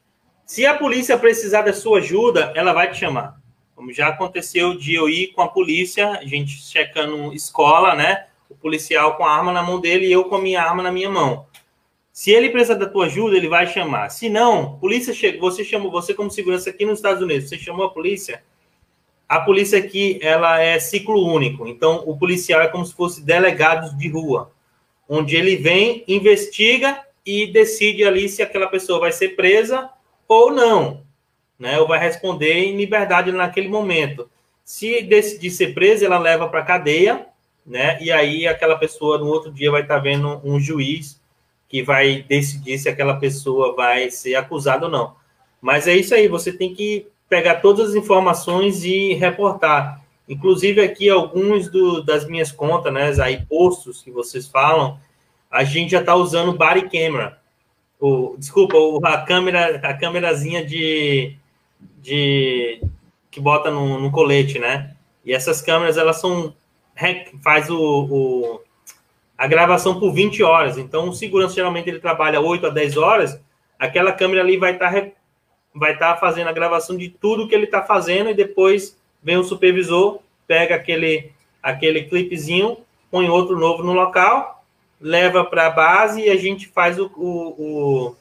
[0.44, 3.40] Se a polícia precisar da sua ajuda, ela vai te chamar.
[3.74, 8.26] Como já aconteceu de eu ir com a polícia, a gente checando escola, né?
[8.48, 10.92] O policial com a arma na mão dele e eu com a minha arma na
[10.92, 11.46] minha mão.
[12.12, 14.10] Se ele precisar da tua ajuda, ele vai chamar.
[14.10, 17.84] Se não, polícia chega, você chamou, você como segurança aqui nos Estados Unidos, você chamou
[17.84, 18.42] a polícia.
[19.28, 21.66] A polícia aqui, ela é ciclo único.
[21.66, 24.52] Então, o policial é como se fosse delegados de rua
[25.08, 29.88] onde ele vem, investiga e decide ali se aquela pessoa vai ser presa
[30.28, 31.02] ou não,
[31.58, 31.78] né?
[31.78, 34.28] Ou vai responder em liberdade naquele momento.
[34.64, 37.26] Se decidir ser presa, ela leva para cadeia,
[37.64, 37.98] né?
[38.00, 41.20] E aí aquela pessoa no outro dia vai estar tá vendo um juiz
[41.68, 45.16] que vai decidir se aquela pessoa vai ser acusada ou não.
[45.60, 50.02] Mas é isso aí, você tem que pegar todas as informações e reportar.
[50.28, 54.98] Inclusive aqui alguns do, das minhas contas, né, aí postos que vocês falam,
[55.50, 57.38] a gente já está usando body camera.
[57.98, 61.36] O, desculpa, o, a câmera, a câmerazinha de,
[62.02, 62.82] de
[63.30, 64.94] que bota no, no, colete, né?
[65.24, 66.54] E essas câmeras elas são
[67.42, 68.60] faz o, o,
[69.36, 70.76] a gravação por 20 horas.
[70.76, 73.40] Então o segurança geralmente ele trabalha 8 a 10 horas,
[73.78, 75.06] aquela câmera ali vai estar tá,
[75.76, 79.36] vai estar tá fazendo a gravação de tudo que ele está fazendo e depois vem
[79.36, 81.30] o supervisor, pega aquele,
[81.62, 82.78] aquele clipezinho,
[83.10, 84.64] põe outro novo no local,
[85.00, 88.16] leva para a base e a gente faz o, o, o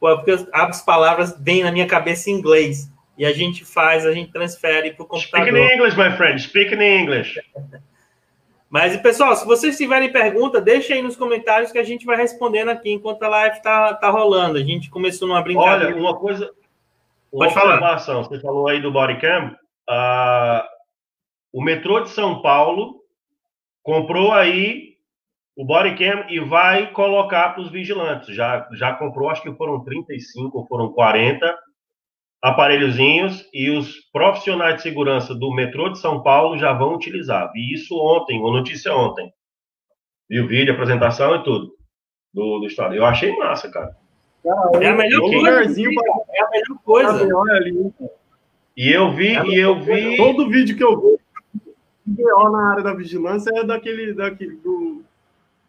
[0.00, 4.32] porque as palavras vêm na minha cabeça em inglês e a gente faz, a gente
[4.32, 5.46] transfere para o computador.
[5.46, 6.42] Speak in English, my friend.
[6.42, 7.40] Speak in English.
[8.68, 12.70] Mas, pessoal, se vocês tiverem pergunta, deixem aí nos comentários que a gente vai respondendo
[12.70, 14.58] aqui enquanto a live está tá rolando.
[14.58, 15.94] A gente começou numa brincadeira.
[15.94, 16.50] Olha, uma coisa.
[17.38, 17.98] Pode falar.
[17.98, 19.56] Você falou aí do bodycam.
[19.88, 20.62] Uh,
[21.52, 23.00] o metrô de São Paulo
[23.82, 24.94] comprou aí
[25.56, 28.34] o bodycam e vai colocar para os vigilantes.
[28.34, 31.56] Já, já comprou, acho que foram 35 ou foram 40
[32.42, 37.50] aparelhozinhos e os profissionais de segurança do metrô de São Paulo já vão utilizar.
[37.52, 39.32] Vi isso ontem, uma notícia ontem.
[40.28, 41.74] Vi o vídeo, apresentação e tudo
[42.32, 42.94] do, do estado.
[42.94, 43.96] Eu achei massa, cara.
[44.80, 45.80] É a melhor coisa.
[46.32, 47.28] É a melhor coisa.
[48.76, 50.16] E eu vi, é e eu vi.
[50.16, 52.22] Todo vídeo que eu vi
[52.52, 55.02] na área da vigilância é daquele, daquele do,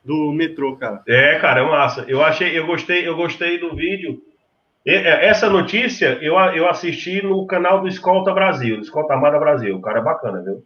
[0.04, 1.02] do metrô, cara.
[1.08, 2.06] É, cara, é massa.
[2.08, 4.22] Eu achei, eu gostei, eu gostei do vídeo
[4.88, 9.76] é, essa notícia eu, eu assisti no canal do Escolta Brasil, do Escolta Armada Brasil.
[9.76, 10.64] O cara é bacana, viu?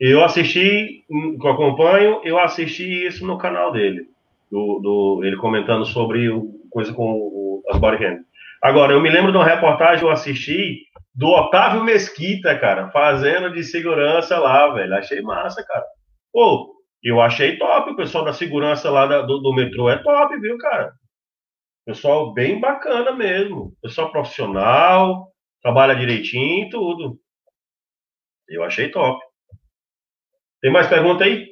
[0.00, 4.08] Eu assisti, hum, que eu acompanho, eu assisti isso no canal dele.
[4.50, 8.18] Do, do ele comentando sobre o, coisa com as bodycam.
[8.62, 10.82] Agora, eu me lembro de uma reportagem que eu assisti
[11.14, 14.94] do Otávio Mesquita, cara, fazendo de segurança lá, velho.
[14.94, 15.84] Achei massa, cara.
[16.32, 17.90] Pô, eu achei top.
[17.90, 20.92] O pessoal da segurança lá do, do metrô é top, viu, cara?
[21.86, 23.72] Pessoal bem bacana mesmo.
[23.80, 27.18] Pessoal profissional, trabalha direitinho e tudo.
[28.48, 29.24] Eu achei top.
[30.60, 31.50] Tem mais pergunta aí?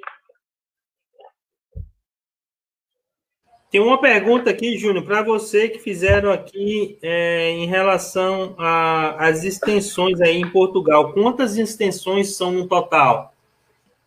[3.70, 10.20] Tem uma pergunta aqui, Júnior, para você que fizeram aqui é, em relação às extensões
[10.20, 11.12] aí em Portugal.
[11.12, 13.34] Quantas extensões são no total?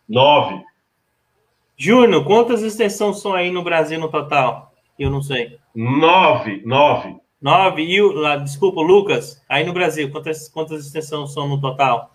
[0.07, 0.63] Nove.
[1.77, 4.73] Júnior, quantas extensões são aí no Brasil no total?
[4.97, 5.57] Eu não sei.
[5.75, 7.17] Nove, nove.
[7.41, 7.83] Nove.
[7.83, 12.13] E o, ah, desculpa, Lucas, aí no Brasil, quantas, quantas extensões são no total?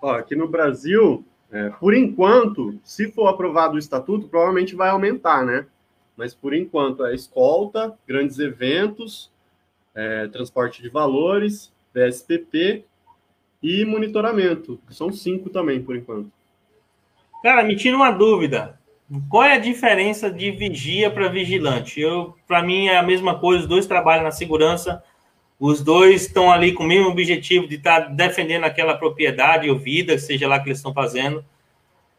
[0.00, 5.44] Ó, aqui no Brasil, é, por enquanto, se for aprovado o estatuto, provavelmente vai aumentar,
[5.44, 5.66] né?
[6.18, 9.30] Mas por enquanto é escolta, grandes eventos,
[9.94, 12.84] é, transporte de valores, PSPP
[13.62, 14.80] e monitoramento.
[14.90, 16.28] São cinco também, por enquanto.
[17.40, 18.76] Cara, me tira uma dúvida.
[19.30, 22.00] Qual é a diferença de vigia para vigilante?
[22.00, 23.62] Eu, para mim é a mesma coisa.
[23.62, 25.02] Os dois trabalham na segurança.
[25.58, 29.78] Os dois estão ali com o mesmo objetivo de estar tá defendendo aquela propriedade ou
[29.78, 31.44] vida, seja lá que eles estão fazendo.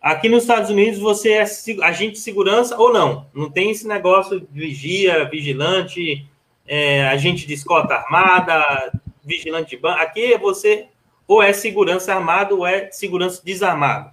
[0.02, 1.42] Aqui nos Estados Unidos você é
[1.82, 3.28] agente de segurança ou não?
[3.34, 6.26] Não tem esse negócio de vigia, vigilante,
[6.66, 10.00] é, agente de escolta armada, vigilante de banco.
[10.00, 10.88] Aqui você
[11.28, 14.10] ou é segurança armado ou é segurança desarmado.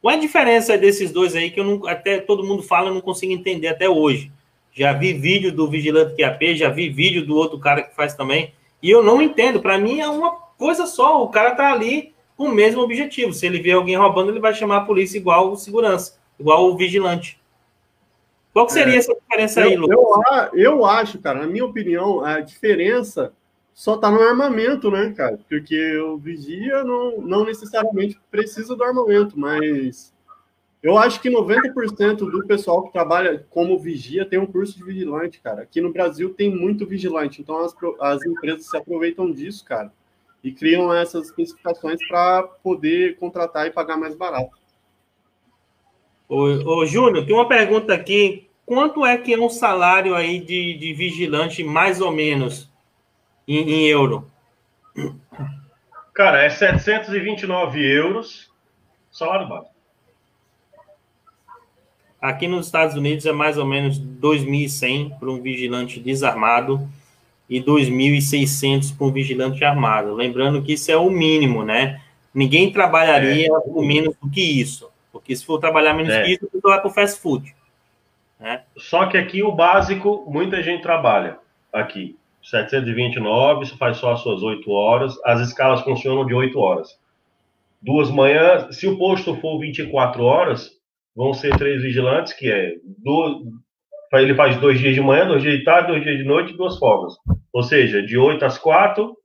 [0.00, 2.94] Qual é a diferença desses dois aí que eu não, até todo mundo fala, eu
[2.94, 4.32] não consigo entender até hoje.
[4.72, 8.52] Já vi vídeo do vigilante QAP, já vi vídeo do outro cara que faz também,
[8.82, 9.60] e eu não entendo.
[9.60, 13.32] Para mim é uma coisa só, o cara tá ali o mesmo objetivo.
[13.32, 16.76] Se ele vê alguém roubando, ele vai chamar a polícia igual o segurança, igual o
[16.76, 17.38] vigilante.
[18.52, 19.98] Qual seria é, essa diferença eu, aí, Lucas?
[20.52, 23.32] Eu, eu acho, cara, na minha opinião, a diferença
[23.74, 25.38] só tá no armamento, né, cara?
[25.48, 30.12] Porque o vigia não, não necessariamente precisa do armamento, mas
[30.82, 35.40] eu acho que 90% do pessoal que trabalha como vigia tem um curso de vigilante,
[35.40, 35.62] cara.
[35.62, 39.92] Aqui no Brasil tem muito vigilante, então as, as empresas se aproveitam disso, cara,
[40.42, 44.56] e criam essas especificações para poder contratar e pagar mais barato.
[46.28, 48.48] Ô, ô Júnior, tem uma pergunta aqui.
[48.64, 52.68] Quanto é que é um salário aí de, de vigilante, mais ou menos?
[53.48, 54.30] em, em euro?
[56.12, 58.52] Cara, é 729 euros,
[59.10, 59.74] salário básico.
[62.20, 66.88] Aqui nos Estados Unidos é mais ou menos 2.100 para um vigilante desarmado
[67.48, 70.14] e 2.600 para um vigilante armado.
[70.14, 72.00] Lembrando que isso é o mínimo, né?
[72.34, 73.60] Ninguém trabalharia é.
[73.60, 74.90] com menos do que isso.
[75.10, 76.22] Porque se for trabalhar menos é.
[76.22, 77.54] que isso, você vai para o fast food.
[78.38, 78.62] Né?
[78.76, 81.38] Só que aqui o básico, muita gente trabalha
[81.72, 82.16] aqui.
[82.42, 85.18] 729, você faz só as suas 8 horas.
[85.24, 86.98] As escalas funcionam de 8 horas.
[87.80, 90.70] Duas manhãs, se o posto for 24 horas,
[91.14, 92.76] vão ser três vigilantes, que é
[94.12, 96.56] ele faz dois dias de manhã, dois dias de tarde, dois dias de noite e
[96.56, 97.14] duas folgas.
[97.52, 99.16] Ou seja, de 8 às 4,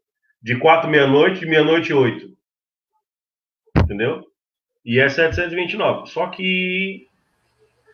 [0.42, 2.28] de 4 meia-noite, de meia-noite e 8.
[3.78, 4.24] Entendeu?
[4.86, 6.10] E é 729.
[6.10, 7.08] Só que,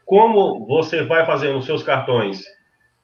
[0.05, 2.43] como você vai fazendo os seus cartões,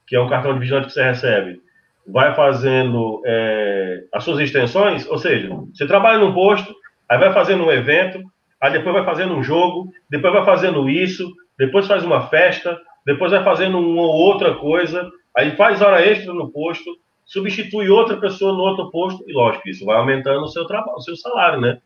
[0.06, 1.60] que é um cartão de vigilante que você recebe,
[2.06, 6.74] vai fazendo é, as suas extensões, ou seja, você trabalha num posto,
[7.08, 8.22] Aí vai fazendo um evento,
[8.60, 13.30] aí depois vai fazendo um jogo, depois vai fazendo isso, depois faz uma festa, depois
[13.30, 18.52] vai fazendo uma ou outra coisa, aí faz hora extra no posto, substitui outra pessoa
[18.52, 21.80] no outro posto, e lógico, isso vai aumentando o seu trabalho, o seu salário, né?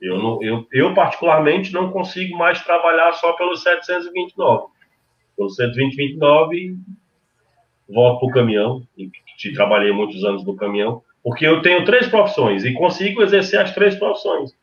[0.00, 4.68] Eu, não, eu, eu, particularmente, não consigo mais trabalhar só pelos 729.
[5.36, 6.76] Pelos 729,
[7.88, 9.10] volto para o caminhão, e
[9.54, 13.96] trabalhei muitos anos no caminhão, porque eu tenho três profissões e consigo exercer as três
[13.96, 14.56] profissões.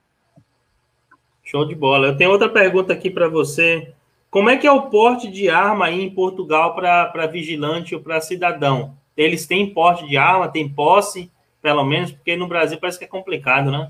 [1.44, 2.08] Show de bola.
[2.08, 3.94] Eu tenho outra pergunta aqui para você.
[4.36, 8.20] Como é que é o porte de arma aí em Portugal para vigilante ou para
[8.20, 8.98] cidadão?
[9.16, 11.32] Eles têm porte de arma, têm posse,
[11.62, 13.90] pelo menos, porque no Brasil parece que é complicado, né?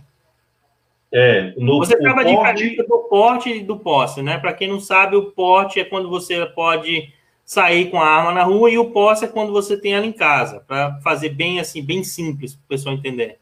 [1.11, 2.75] É, no, você acaba de porte...
[2.75, 4.37] do porte e do posse, né?
[4.37, 7.11] Para quem não sabe, o porte é quando você pode
[7.43, 10.13] sair com a arma na rua e o posse é quando você tem ela em
[10.13, 13.39] casa, para fazer bem assim, bem simples para o pessoal entender.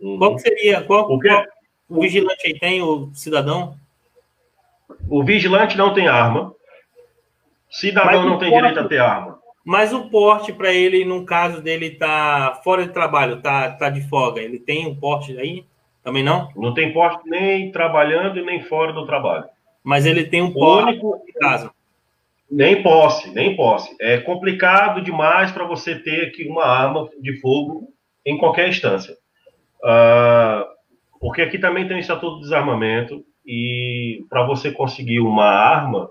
[0.00, 0.18] Uhum.
[0.18, 0.82] Qual seria?
[0.82, 1.44] Qual, o, qual,
[1.88, 3.79] o vigilante aí tem, o cidadão?
[5.10, 6.54] O vigilante não tem arma.
[7.68, 9.40] Cidadão não tem porte, direito a ter arma.
[9.64, 14.08] Mas o porte para ele, no caso dele, tá fora de trabalho, tá, tá de
[14.08, 14.40] folga.
[14.40, 15.64] Ele tem um porte aí?
[16.04, 16.48] Também não?
[16.54, 19.44] Não tem porte nem trabalhando nem fora do trabalho.
[19.82, 21.72] Mas ele tem um porte único, em casa.
[22.48, 23.94] Nem posse, nem posse.
[24.00, 27.92] É complicado demais para você ter aqui uma arma de fogo
[28.24, 29.14] em qualquer instância.
[29.82, 30.64] Uh,
[31.18, 36.10] porque aqui também tem o Estatuto de Desarmamento e para você conseguir uma arma,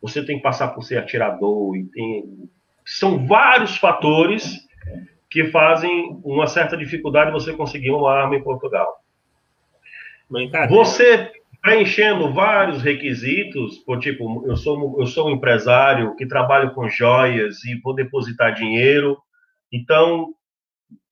[0.00, 2.48] você tem que passar por ser atirador e tem...
[2.84, 4.58] São vários fatores
[5.28, 9.00] que fazem uma certa dificuldade você conseguir uma arma em Portugal.
[10.68, 11.30] Você
[11.62, 17.62] preenchendo vários requisitos, por tipo, eu sou, eu sou um empresário que trabalho com joias
[17.64, 19.18] e vou depositar dinheiro,
[19.70, 20.32] então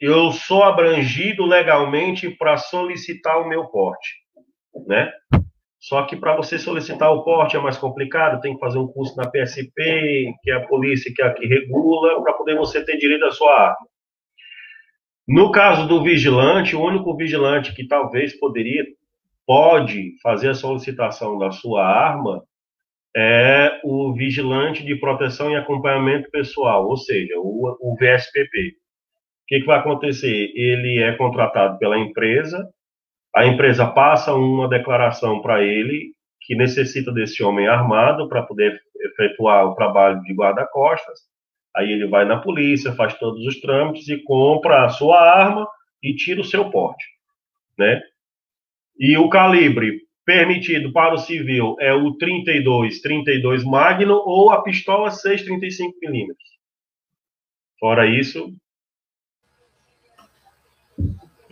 [0.00, 4.16] eu sou abrangido legalmente para solicitar o meu porte,
[4.86, 5.12] né?
[5.88, 9.16] Só que para você solicitar o porte é mais complicado, tem que fazer um curso
[9.16, 12.98] na PSP, que é a polícia que, é a que regula, para poder você ter
[12.98, 13.88] direito à sua arma.
[15.26, 18.84] No caso do vigilante, o único vigilante que talvez poderia
[19.46, 22.42] pode fazer a solicitação da sua arma
[23.16, 28.72] é o vigilante de proteção e acompanhamento pessoal, ou seja, o, o VSPP.
[28.72, 30.52] O que, que vai acontecer?
[30.54, 32.68] Ele é contratado pela empresa,
[33.34, 39.66] a empresa passa uma declaração para ele que necessita desse homem armado para poder efetuar
[39.66, 41.20] o trabalho de guarda-costas.
[41.76, 45.68] Aí ele vai na polícia, faz todos os trâmites e compra a sua arma
[46.02, 47.04] e tira o seu porte,
[47.78, 48.00] né?
[48.98, 55.10] E o calibre permitido para o civil é o 32, 32 Magno ou a pistola
[55.10, 56.48] 6,35 milímetros.
[57.78, 58.52] Fora isso.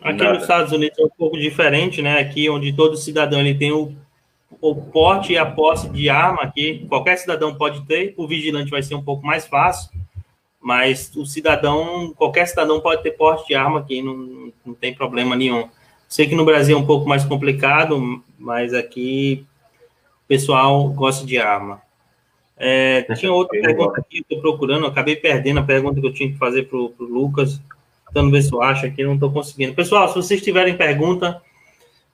[0.06, 0.34] Aqui nada.
[0.34, 2.20] nos Estados Unidos é um pouco diferente, né?
[2.20, 3.92] Aqui, onde todo cidadão ele tem o,
[4.60, 8.14] o porte e a posse de arma, aqui qualquer cidadão pode ter.
[8.16, 9.90] O vigilante vai ser um pouco mais fácil,
[10.60, 15.34] mas o cidadão, qualquer cidadão pode ter porte de arma aqui, não, não tem problema
[15.34, 15.68] nenhum.
[16.08, 19.44] Sei que no Brasil é um pouco mais complicado, mas aqui
[20.24, 21.82] o pessoal gosta de arma.
[22.56, 26.12] É, tinha outra pergunta aqui que eu estou procurando, acabei perdendo a pergunta que eu
[26.12, 27.60] tinha que fazer para o Lucas.
[28.16, 29.74] Tentando ver se eu acho aqui, não estou conseguindo.
[29.74, 31.42] Pessoal, se vocês tiverem pergunta,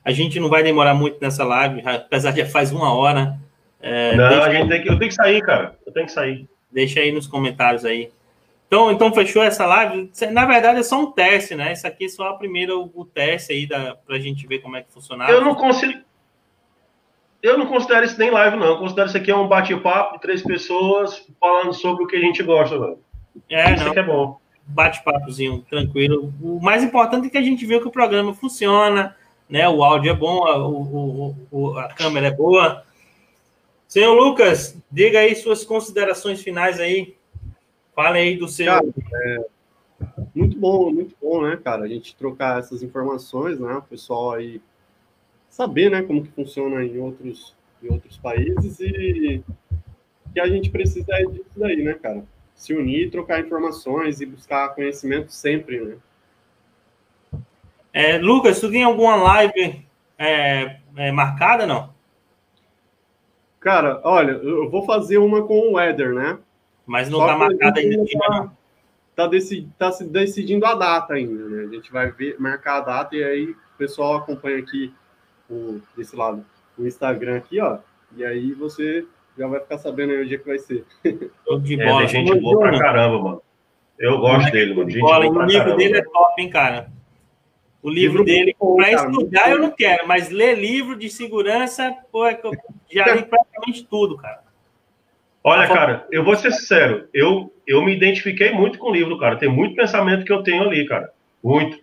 [0.05, 3.38] a gente não vai demorar muito nessa live, apesar de já faz uma hora.
[3.80, 5.78] É, não, a gente tem que, eu tenho que sair, cara.
[5.86, 6.48] Eu tenho que sair.
[6.72, 8.11] Deixa aí nos comentários aí.
[8.66, 10.11] Então, então fechou essa live.
[10.32, 11.72] Na verdade, é só um teste, né?
[11.72, 14.82] Isso aqui é só a primeira, o teste aí para a gente ver como é
[14.82, 15.30] que funciona.
[15.30, 16.00] Eu não consigo.
[17.40, 18.66] Eu não considero isso nem live, não.
[18.66, 22.20] Eu considero isso aqui é um bate-papo de três pessoas falando sobre o que a
[22.20, 22.98] gente gosta, velho.
[23.48, 23.90] É, isso não.
[23.92, 24.41] aqui é bom.
[24.66, 26.32] Bate-papozinho, tranquilo.
[26.40, 29.16] O mais importante é que a gente vê que o programa funciona,
[29.48, 29.68] né?
[29.68, 32.84] O áudio é bom, a, o, o, a câmera é boa.
[33.88, 37.16] Senhor Lucas, diga aí suas considerações finais aí.
[37.94, 38.66] Fala aí do seu.
[38.66, 38.86] Cara,
[39.24, 39.44] é,
[40.34, 41.84] muito bom, muito bom, né, cara?
[41.84, 43.74] A gente trocar essas informações, né?
[43.74, 44.60] O pessoal aí
[45.52, 49.44] saber, né, como que funciona em outros, em outros países e
[50.32, 52.24] que a gente precisa é disso daí, né, cara?
[52.62, 55.96] Se unir, trocar informações e buscar conhecimento sempre, né?
[57.92, 59.84] É, Lucas, tu tem alguma live
[60.16, 61.92] é, é, marcada, não?
[63.58, 66.38] Cara, olha, eu vou fazer uma com o Éder, né?
[66.86, 68.00] Mas não está marcado ainda.
[68.00, 68.52] Está
[69.16, 71.64] tá, decidi, tá se decidindo a data ainda, né?
[71.64, 74.94] A gente vai ver, marcar a data e aí o pessoal acompanha aqui
[75.50, 76.46] o, desse lado
[76.78, 77.78] o Instagram aqui, ó.
[78.16, 79.04] E aí você
[79.36, 80.84] já vai ficar sabendo aí o dia que vai ser.
[81.62, 82.04] de é, bola.
[82.04, 83.42] É, gente boa pra caramba, mano.
[83.98, 84.90] Eu gosto dele, mano.
[84.90, 85.26] Gente bola.
[85.26, 86.90] O nível dele é top, hein, cara.
[87.82, 88.56] o livro, livro dele.
[88.76, 92.52] Para estudar eu não quero, mas ler livro de segurança, pô, é que eu
[92.90, 94.42] já li praticamente tudo, cara.
[95.44, 99.36] Olha, cara, eu vou ser sincero, eu, eu me identifiquei muito com o livro, cara.
[99.36, 101.12] Tem muito pensamento que eu tenho ali, cara.
[101.42, 101.78] Muito.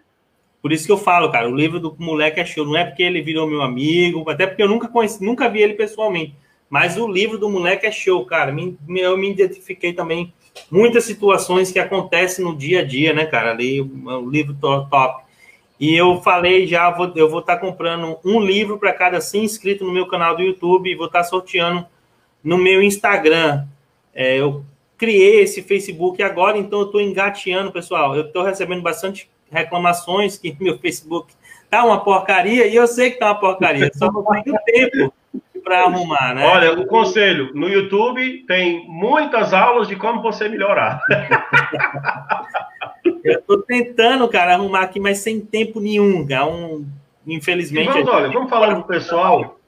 [0.61, 2.65] Por isso que eu falo, cara, o livro do moleque é show.
[2.65, 5.73] Não é porque ele virou meu amigo, até porque eu nunca conheci, nunca vi ele
[5.73, 6.35] pessoalmente.
[6.69, 8.51] Mas o livro do moleque é show, cara.
[8.51, 10.33] Eu me identifiquei também
[10.69, 13.51] muitas situações que acontecem no dia a dia, né, cara?
[13.51, 14.55] Ali, o livro
[14.89, 15.23] top.
[15.79, 19.43] E eu falei já, vou, eu vou estar tá comprando um livro para cada 100
[19.43, 21.85] inscritos no meu canal do YouTube e vou estar tá sorteando
[22.43, 23.65] no meu Instagram.
[24.13, 24.63] É, eu
[24.97, 28.15] criei esse Facebook agora, então eu estou engateando, pessoal.
[28.15, 31.33] Eu estou recebendo bastante reclamações que meu Facebook
[31.69, 35.13] tá uma porcaria e eu sei que tá uma porcaria, só não tenho tempo
[35.63, 36.45] para arrumar, né?
[36.45, 41.01] Olha, o conselho, no YouTube tem muitas aulas de como você melhorar.
[43.23, 46.47] eu estou tentando, cara, arrumar aqui, mas sem tempo nenhum, cara.
[46.47, 46.85] Um,
[47.27, 47.91] infelizmente.
[47.91, 49.59] vamos, olha, vamos falar pro pessoal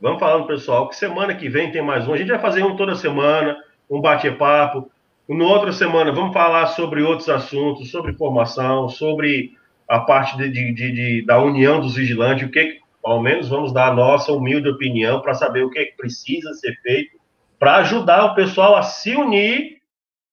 [0.00, 2.12] Vamos falando, pessoal, que semana que vem tem mais um.
[2.12, 3.56] A gente vai fazer um toda semana,
[3.90, 4.88] um bate-papo.
[5.28, 9.54] No outra semana, vamos falar sobre outros assuntos, sobre formação, sobre
[9.88, 12.78] a parte de, de, de, da união dos vigilantes, o que,
[13.10, 16.74] ao menos, vamos dar a nossa humilde opinião para saber o que, que precisa ser
[16.82, 17.18] feito
[17.58, 19.78] para ajudar o pessoal a se unir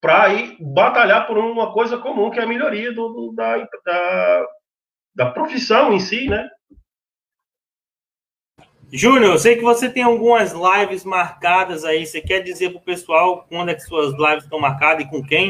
[0.01, 4.47] para ir batalhar por uma coisa comum, que é a melhoria do, do da, da,
[5.15, 6.47] da profissão em si, né?
[8.93, 12.05] Júnior, eu sei que você tem algumas lives marcadas aí.
[12.05, 15.23] Você quer dizer para o pessoal quando é que suas lives estão marcadas e com
[15.23, 15.49] quem?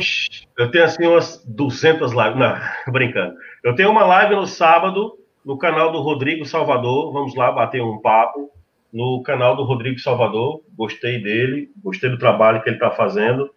[0.57, 2.37] Eu tenho assim umas 200 lives.
[2.37, 2.55] Não,
[2.93, 3.35] brincando.
[3.61, 7.13] Eu tenho uma live no sábado no canal do Rodrigo Salvador.
[7.13, 8.49] Vamos lá bater um papo
[8.91, 10.61] no canal do Rodrigo Salvador.
[10.75, 13.49] Gostei dele, gostei do trabalho que ele está fazendo,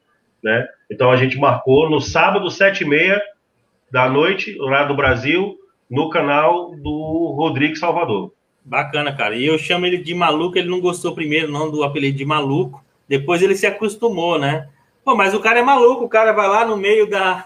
[0.43, 0.69] né?
[0.91, 3.21] Então a gente marcou no sábado sete e meia
[3.91, 5.57] da noite, horário do Brasil,
[5.91, 8.33] no canal do Rodrigo Salvador.
[8.63, 9.35] Bacana, cara.
[9.35, 12.85] E eu chamo ele de maluco, ele não gostou primeiro, não, do apelido de maluco.
[13.09, 14.69] Depois ele se acostumou, né?
[15.03, 17.43] Pô, mas o cara é maluco, o cara vai lá no meio da,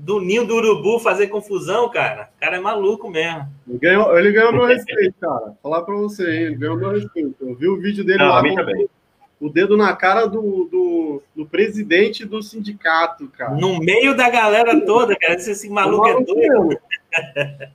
[0.00, 2.30] do ninho do urubu fazer confusão, cara.
[2.36, 3.46] O cara é maluco mesmo.
[3.68, 5.52] Ele ganhou, ele ganhou meu respeito, cara.
[5.62, 6.42] Falar pra você, hein?
[6.44, 7.36] ele ganhou meu respeito.
[7.40, 8.42] Eu vi o vídeo dele não, lá.
[8.42, 13.54] Com o dedo na cara do, do, do, presidente do sindicato, cara.
[13.54, 15.34] No meio da galera toda, cara.
[15.34, 16.78] Esse maluco é doido.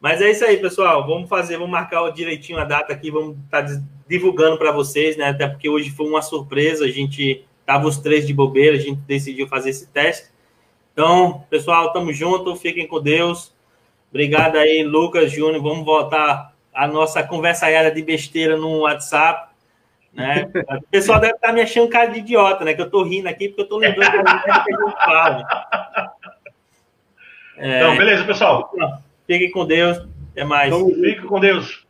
[0.00, 1.06] Mas é isso aí, pessoal.
[1.06, 5.30] Vamos fazer, vamos marcar direitinho a data aqui, vamos estar tá divulgando para vocês, né?
[5.30, 9.00] Até porque hoje foi uma surpresa, a gente tava os três de bobeira, a gente
[9.06, 10.33] decidiu fazer esse teste.
[10.94, 13.52] Então, pessoal, tamo junto, fiquem com Deus.
[14.10, 15.60] Obrigado aí, Lucas, Júnior.
[15.60, 19.52] Vamos voltar a nossa conversa de besteira no WhatsApp.
[20.12, 20.48] Né?
[20.54, 22.74] O pessoal deve estar tá me achando cara de idiota, né?
[22.74, 25.44] Que eu tô rindo aqui porque eu tô lembrando que a gente fala.
[27.56, 27.78] É...
[27.78, 28.70] Então, beleza, pessoal.
[29.26, 29.98] Fiquem com Deus.
[30.30, 30.72] Até mais.
[30.72, 31.83] Então, fique com Deus.